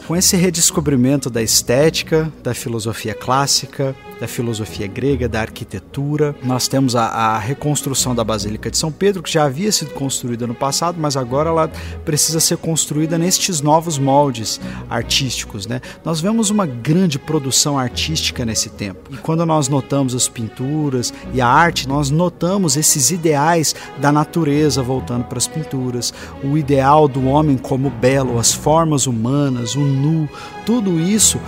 Com 0.07 0.17
esse 0.17 0.37
redescobrimento 0.37 1.31
da 1.31 1.43
estética, 1.43 2.33
da 2.43 2.55
filosofia 2.55 3.15
clássica, 3.15 3.95
da 4.21 4.29
filosofia 4.29 4.87
grega, 4.87 5.29
da 5.29 5.41
arquitetura. 5.41 6.37
Nós 6.43 6.69
temos 6.69 6.95
a, 6.95 7.07
a, 7.07 7.39
reconstrução 7.39 8.15
da 8.15 8.23
Basílica 8.23 8.71
de 8.71 8.77
São 8.77 8.93
Pedro, 8.93 9.23
que 9.23 9.33
já 9.33 9.45
havia 9.45 9.73
sido 9.73 9.93
construída 9.95 10.47
no 10.47 10.55
passado, 10.55 10.99
mas 11.01 11.17
agora 11.17 11.49
ela 11.49 11.69
precisa 12.05 12.39
ser 12.39 12.59
construída 12.59 13.17
nestes 13.17 13.63
novos 13.63 13.99
moldes 13.99 14.61
artísticos. 14.91 15.67
Né? 15.67 15.81
Nós 16.05 16.21
vemos 16.21 16.51
uma 16.51 16.67
grande 16.67 17.19
produção 17.19 17.79
artística 17.79 18.45
nesse 18.45 18.69
tempo. 18.69 19.11
E 19.11 19.17
quando 19.17 19.47
nós 19.47 19.69
notamos 19.69 20.15
as 20.15 20.29
pinturas 20.29 21.15
e 21.33 21.41
a 21.41 21.47
arte, 21.47 21.89
nós 21.89 22.11
notamos 22.11 22.77
esses 22.77 23.11
ideais 23.11 23.75
da 23.99 24.13
natureza 24.13 24.83
voltando 24.83 25.25
para 25.25 25.39
as 25.39 25.49
pinturas, 25.49 26.13
o 26.45 26.59
ideal 26.59 27.09
do 27.09 27.27
homem 27.27 27.57
como 27.57 27.89
belo, 27.89 28.39
as 28.39 28.53
formas 28.53 29.07
humanas, 29.07 29.75
o 29.75 29.81
nu, 29.81 30.29
tudo 30.67 31.01
isso 31.01 31.41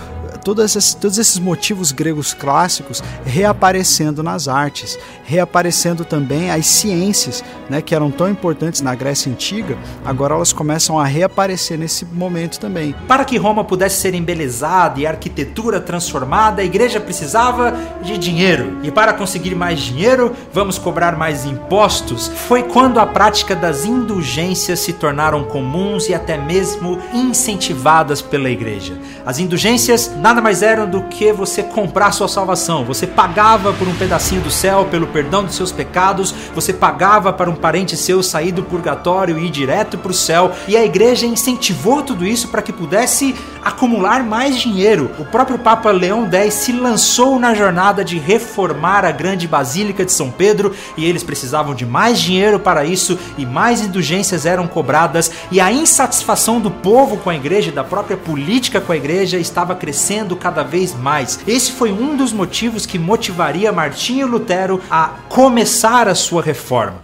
todos 0.43 0.63
esses, 0.63 0.93
todos 0.93 1.17
esses 1.17 1.39
motivos 1.39 1.91
gregos 1.91 2.33
clássicos 2.33 3.01
reaparecendo 3.25 4.21
nas 4.21 4.47
artes, 4.47 4.99
reaparecendo 5.23 6.03
também 6.03 6.51
as 6.51 6.65
ciências, 6.65 7.43
né, 7.69 7.81
que 7.81 7.95
eram 7.95 8.11
tão 8.11 8.29
importantes 8.29 8.81
na 8.81 8.93
Grécia 8.93 9.31
Antiga, 9.31 9.77
agora 10.03 10.35
elas 10.35 10.51
começam 10.51 10.99
a 10.99 11.05
reaparecer 11.05 11.77
nesse 11.77 12.05
momento 12.05 12.59
também. 12.59 12.93
Para 13.07 13.25
que 13.25 13.37
Roma 13.37 13.63
pudesse 13.63 14.01
ser 14.01 14.13
embelezada 14.13 14.99
e 14.99 15.07
a 15.07 15.11
arquitetura 15.11 15.79
transformada, 15.79 16.61
a 16.61 16.65
igreja 16.65 16.99
precisava 16.99 17.73
de 18.01 18.17
dinheiro. 18.17 18.77
E 18.83 18.91
para 18.91 19.13
conseguir 19.13 19.55
mais 19.55 19.79
dinheiro, 19.79 20.35
vamos 20.51 20.77
cobrar 20.77 21.15
mais 21.17 21.45
impostos. 21.45 22.27
Foi 22.47 22.63
quando 22.63 22.99
a 22.99 23.05
prática 23.05 23.55
das 23.55 23.85
indulgências 23.85 24.79
se 24.79 24.93
tornaram 24.93 25.43
comuns 25.45 26.09
e 26.09 26.13
até 26.13 26.37
mesmo 26.37 26.99
incentivadas 27.13 28.21
pela 28.21 28.49
igreja. 28.49 28.97
As 29.25 29.39
indulgências 29.39 30.11
nada 30.33 30.41
mais 30.41 30.63
eram 30.63 30.89
do 30.89 31.03
que 31.03 31.31
você 31.31 31.61
comprar 31.61 32.11
sua 32.11 32.27
salvação. 32.27 32.83
Você 32.85 33.05
pagava 33.05 33.71
por 33.71 33.87
um 33.87 33.93
pedacinho 33.93 34.41
do 34.41 34.49
céu, 34.49 34.87
pelo 34.89 35.05
perdão 35.05 35.43
dos 35.43 35.53
seus 35.55 35.71
pecados, 35.71 36.33
você 36.55 36.73
pagava 36.73 37.31
para 37.31 37.51
um 37.51 37.55
parente 37.55 37.95
seu 37.95 38.23
sair 38.23 38.51
do 38.51 38.63
purgatório 38.63 39.37
e 39.37 39.45
ir 39.45 39.51
direto 39.51 39.95
para 39.95 40.09
o 40.09 40.13
céu. 40.13 40.51
E 40.67 40.75
a 40.75 40.83
igreja 40.83 41.27
incentivou 41.27 42.01
tudo 42.01 42.25
isso 42.25 42.47
para 42.47 42.63
que 42.63 42.73
pudesse 42.73 43.35
acumular 43.63 44.23
mais 44.23 44.57
dinheiro. 44.59 45.11
O 45.17 45.25
próprio 45.25 45.57
Papa 45.57 45.91
Leão 45.91 46.29
X 46.31 46.53
se 46.53 46.71
lançou 46.71 47.39
na 47.39 47.53
jornada 47.53 48.03
de 48.03 48.17
reformar 48.17 49.05
a 49.05 49.11
grande 49.11 49.47
Basílica 49.47 50.03
de 50.05 50.11
São 50.11 50.29
Pedro 50.29 50.73
e 50.97 51.05
eles 51.05 51.23
precisavam 51.23 51.73
de 51.73 51.85
mais 51.85 52.19
dinheiro 52.19 52.59
para 52.59 52.85
isso 52.85 53.17
e 53.37 53.45
mais 53.45 53.81
indulgências 53.81 54.45
eram 54.45 54.67
cobradas 54.67 55.31
e 55.51 55.59
a 55.59 55.71
insatisfação 55.71 56.59
do 56.59 56.71
povo 56.71 57.17
com 57.17 57.29
a 57.29 57.35
igreja, 57.35 57.71
da 57.71 57.83
própria 57.83 58.17
política 58.17 58.81
com 58.81 58.91
a 58.91 58.97
igreja 58.97 59.37
estava 59.37 59.75
crescendo 59.75 60.35
cada 60.35 60.63
vez 60.63 60.93
mais. 60.95 61.39
Esse 61.47 61.71
foi 61.71 61.91
um 61.91 62.15
dos 62.15 62.33
motivos 62.33 62.85
que 62.85 62.99
motivaria 62.99 63.71
Martinho 63.71 64.27
Lutero 64.27 64.81
a 64.89 65.11
começar 65.29 66.07
a 66.07 66.15
sua 66.15 66.41
reforma. 66.41 67.01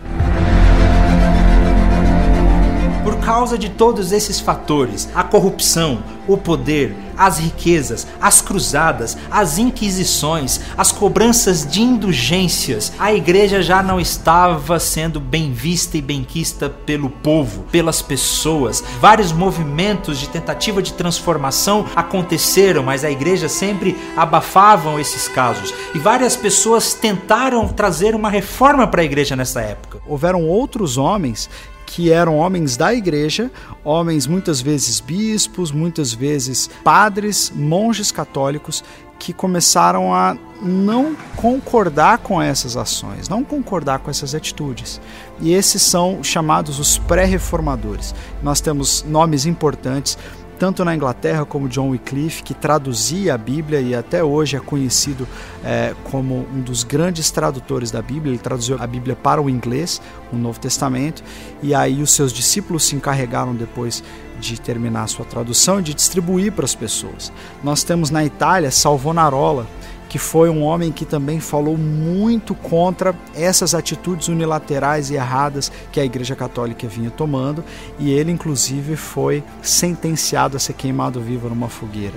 Por 3.03 3.17
causa 3.17 3.57
de 3.57 3.69
todos 3.69 4.11
esses 4.11 4.39
fatores, 4.39 5.09
a 5.13 5.23
corrupção, 5.23 5.99
o 6.29 6.37
poder, 6.37 6.95
as 7.17 7.39
riquezas, 7.39 8.07
as 8.21 8.41
cruzadas, 8.41 9.17
as 9.31 9.57
inquisições, 9.57 10.61
as 10.77 10.91
cobranças 10.91 11.65
de 11.65 11.81
indulgências, 11.81 12.93
a 12.99 13.11
igreja 13.11 13.61
já 13.61 13.81
não 13.81 13.99
estava 13.99 14.79
sendo 14.79 15.19
bem 15.19 15.51
vista 15.51 15.97
e 15.97 16.01
benquista 16.01 16.69
pelo 16.69 17.09
povo, 17.09 17.63
pelas 17.71 18.01
pessoas. 18.01 18.83
Vários 19.01 19.31
movimentos 19.31 20.19
de 20.19 20.29
tentativa 20.29 20.81
de 20.81 20.93
transformação 20.93 21.85
aconteceram, 21.95 22.83
mas 22.83 23.03
a 23.03 23.09
igreja 23.09 23.49
sempre 23.49 23.97
abafavam 24.15 24.99
esses 24.99 25.27
casos. 25.27 25.73
E 25.95 25.99
várias 25.99 26.35
pessoas 26.35 26.93
tentaram 26.93 27.67
trazer 27.67 28.13
uma 28.13 28.29
reforma 28.29 28.87
para 28.87 29.01
a 29.01 29.05
igreja 29.05 29.35
nessa 29.35 29.61
época. 29.61 29.99
Houveram 30.07 30.43
outros 30.43 30.97
homens 30.97 31.49
que 31.89 32.11
eram 32.11 32.37
homens 32.37 32.77
da 32.77 32.93
igreja, 32.93 33.49
homens 33.83 34.27
muitas 34.27 34.61
vezes 34.61 34.99
bispos, 34.99 35.71
muitas 35.71 36.13
vezes 36.13 36.69
padres, 36.83 37.51
monges 37.55 38.11
católicos, 38.11 38.83
que 39.17 39.33
começaram 39.33 40.13
a 40.13 40.37
não 40.61 41.15
concordar 41.35 42.19
com 42.19 42.39
essas 42.39 42.77
ações, 42.77 43.27
não 43.27 43.43
concordar 43.43 43.99
com 43.99 44.11
essas 44.11 44.35
atitudes. 44.35 45.01
E 45.41 45.51
esses 45.51 45.81
são 45.81 46.23
chamados 46.23 46.77
os 46.77 46.99
pré-reformadores. 46.99 48.13
Nós 48.43 48.61
temos 48.61 49.03
nomes 49.03 49.47
importantes 49.47 50.15
tanto 50.59 50.83
na 50.83 50.93
Inglaterra 50.93 51.45
como 51.45 51.69
John 51.69 51.89
Wycliffe, 51.89 52.43
que 52.43 52.53
traduzia 52.53 53.33
a 53.33 53.37
Bíblia 53.37 53.79
e 53.79 53.95
até 53.95 54.21
hoje 54.21 54.57
é 54.57 54.59
conhecido 54.59 55.25
é, 55.63 55.95
como 56.11 56.45
um 56.53 56.59
dos 56.59 56.83
grandes 56.83 57.31
tradutores 57.31 57.89
da 57.89 58.01
Bíblia. 58.01 58.33
Ele 58.33 58.37
traduziu 58.37 58.75
a 58.77 58.85
Bíblia 58.85 59.15
para 59.15 59.41
o 59.41 59.49
inglês, 59.49 60.01
o 60.33 60.35
Novo 60.35 60.59
Testamento, 60.59 61.23
e 61.63 61.73
aí 61.73 62.01
os 62.01 62.11
seus 62.11 62.33
discípulos 62.33 62.83
se 62.83 62.95
encarregaram 62.95 63.55
depois 63.55 64.03
de 64.37 64.59
terminar 64.59 65.03
a 65.03 65.07
sua 65.07 65.25
tradução 65.25 65.79
e 65.79 65.83
de 65.83 65.93
distribuir 65.93 66.51
para 66.51 66.65
as 66.65 66.75
pessoas. 66.75 67.31
Nós 67.63 67.81
temos 67.81 68.09
na 68.09 68.25
Itália 68.25 68.69
Salvonarola, 68.69 69.65
que 70.09 70.17
foi 70.17 70.49
um 70.49 70.63
homem 70.63 70.91
que 70.91 71.05
também 71.05 71.39
falou 71.39 71.77
muito 71.77 72.55
contra 72.55 73.15
essas 73.35 73.75
atitudes 73.75 74.27
unilaterais 74.27 75.11
e 75.11 75.13
erradas 75.13 75.71
que 75.91 75.99
a 75.99 76.03
Igreja 76.03 76.35
Católica 76.35 76.87
vinha 76.87 77.11
tomando, 77.11 77.63
e 77.99 78.11
ele, 78.11 78.31
inclusive, 78.31 78.95
foi 78.95 79.43
sentenciado 79.61 80.57
a 80.57 80.59
ser 80.59 80.73
queimado 80.73 81.21
vivo 81.21 81.47
numa 81.47 81.69
fogueira. 81.69 82.15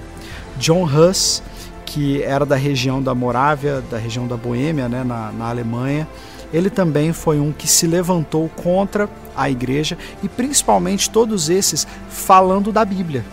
John 0.57 0.85
Huss, 0.85 1.43
que 1.85 2.23
era 2.23 2.47
da 2.47 2.57
região 2.57 3.03
da 3.03 3.15
Morávia, 3.15 3.83
da 3.83 3.99
região 3.99 4.27
da 4.27 4.37
Boêmia, 4.37 4.89
né, 4.89 5.05
na, 5.05 5.31
na 5.31 5.51
Alemanha, 5.51 6.09
ele 6.53 6.71
também 6.71 7.13
foi 7.13 7.39
um 7.39 7.53
que 7.53 7.67
se 7.69 7.87
levantou 7.87 8.49
contra 8.49 9.09
a 9.37 9.51
igreja 9.51 9.97
e 10.23 10.29
principalmente 10.29 11.11
todos 11.11 11.49
esses 11.49 11.87
falando 12.09 12.71
da 12.71 12.85
Bíblia, 12.85 13.25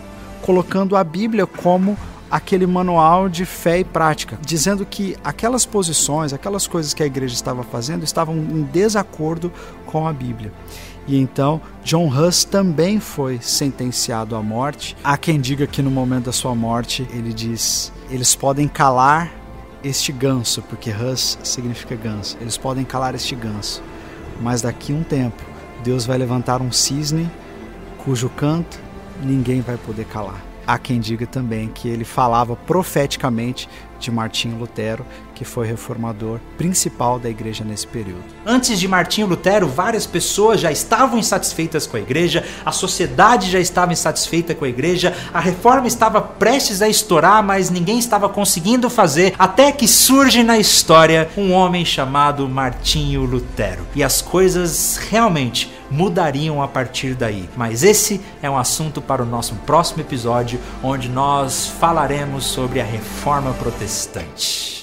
colocando 0.42 0.96
a 0.96 1.04
Bíblia 1.04 1.46
como 1.46 1.96
aquele 2.30 2.66
manual 2.66 3.28
de 3.28 3.44
fé 3.44 3.80
e 3.80 3.84
prática, 3.84 4.38
dizendo 4.44 4.86
que 4.86 5.16
aquelas 5.24 5.66
posições, 5.66 6.32
aquelas 6.32 6.66
coisas 6.66 6.94
que 6.94 7.02
a 7.02 7.06
igreja 7.06 7.34
estava 7.34 7.62
fazendo 7.62 8.04
estavam 8.04 8.36
em 8.36 8.62
desacordo 8.62 9.52
com 9.86 10.06
a 10.06 10.12
Bíblia. 10.12 10.52
E 11.06 11.18
então 11.18 11.60
John 11.82 12.08
Huss 12.08 12.44
também 12.44 13.00
foi 13.00 13.40
sentenciado 13.42 14.36
à 14.36 14.42
morte. 14.42 14.96
Há 15.02 15.16
quem 15.16 15.40
diga 15.40 15.66
que 15.66 15.82
no 15.82 15.90
momento 15.90 16.26
da 16.26 16.32
sua 16.32 16.54
morte 16.54 17.06
ele 17.12 17.32
diz: 17.32 17.92
eles 18.10 18.34
podem 18.34 18.68
calar 18.68 19.32
este 19.82 20.12
ganso, 20.12 20.62
porque 20.62 20.90
Huss 20.90 21.38
significa 21.42 21.96
ganso. 21.96 22.36
Eles 22.40 22.56
podem 22.56 22.84
calar 22.84 23.14
este 23.14 23.34
ganso, 23.34 23.82
mas 24.40 24.62
daqui 24.62 24.92
a 24.92 24.96
um 24.96 25.02
tempo 25.02 25.42
Deus 25.82 26.04
vai 26.04 26.18
levantar 26.18 26.60
um 26.60 26.70
cisne 26.70 27.28
cujo 28.04 28.28
canto 28.28 28.78
ninguém 29.22 29.60
vai 29.60 29.76
poder 29.76 30.04
calar. 30.06 30.49
Há 30.66 30.78
quem 30.78 31.00
diga 31.00 31.26
também 31.26 31.68
que 31.68 31.88
ele 31.88 32.04
falava 32.04 32.54
profeticamente 32.54 33.68
de 34.00 34.10
Martinho 34.10 34.56
Lutero, 34.56 35.04
que 35.34 35.44
foi 35.44 35.66
reformador 35.66 36.40
principal 36.56 37.18
da 37.18 37.28
igreja 37.28 37.64
nesse 37.64 37.86
período. 37.86 38.24
Antes 38.44 38.80
de 38.80 38.88
Martinho 38.88 39.26
Lutero, 39.26 39.68
várias 39.68 40.06
pessoas 40.06 40.60
já 40.60 40.72
estavam 40.72 41.18
insatisfeitas 41.18 41.86
com 41.86 41.96
a 41.96 42.00
igreja, 42.00 42.44
a 42.64 42.72
sociedade 42.72 43.50
já 43.50 43.60
estava 43.60 43.92
insatisfeita 43.92 44.54
com 44.54 44.64
a 44.64 44.68
igreja, 44.68 45.14
a 45.32 45.40
reforma 45.40 45.86
estava 45.86 46.20
prestes 46.20 46.82
a 46.82 46.88
estourar, 46.88 47.42
mas 47.42 47.70
ninguém 47.70 47.98
estava 47.98 48.28
conseguindo 48.28 48.88
fazer, 48.90 49.34
até 49.38 49.70
que 49.70 49.86
surge 49.86 50.42
na 50.42 50.58
história 50.58 51.30
um 51.36 51.52
homem 51.52 51.84
chamado 51.84 52.48
Martinho 52.48 53.24
Lutero. 53.24 53.86
E 53.94 54.02
as 54.02 54.22
coisas 54.22 54.96
realmente 54.96 55.70
mudariam 55.90 56.62
a 56.62 56.68
partir 56.68 57.14
daí. 57.14 57.48
Mas 57.56 57.82
esse 57.82 58.20
é 58.42 58.48
um 58.48 58.56
assunto 58.56 59.00
para 59.00 59.22
o 59.22 59.26
nosso 59.26 59.54
próximo 59.66 60.00
episódio, 60.00 60.60
onde 60.82 61.08
nós 61.08 61.66
falaremos 61.66 62.44
sobre 62.44 62.80
a 62.80 62.84
reforma 62.84 63.52
protestante. 63.54 64.79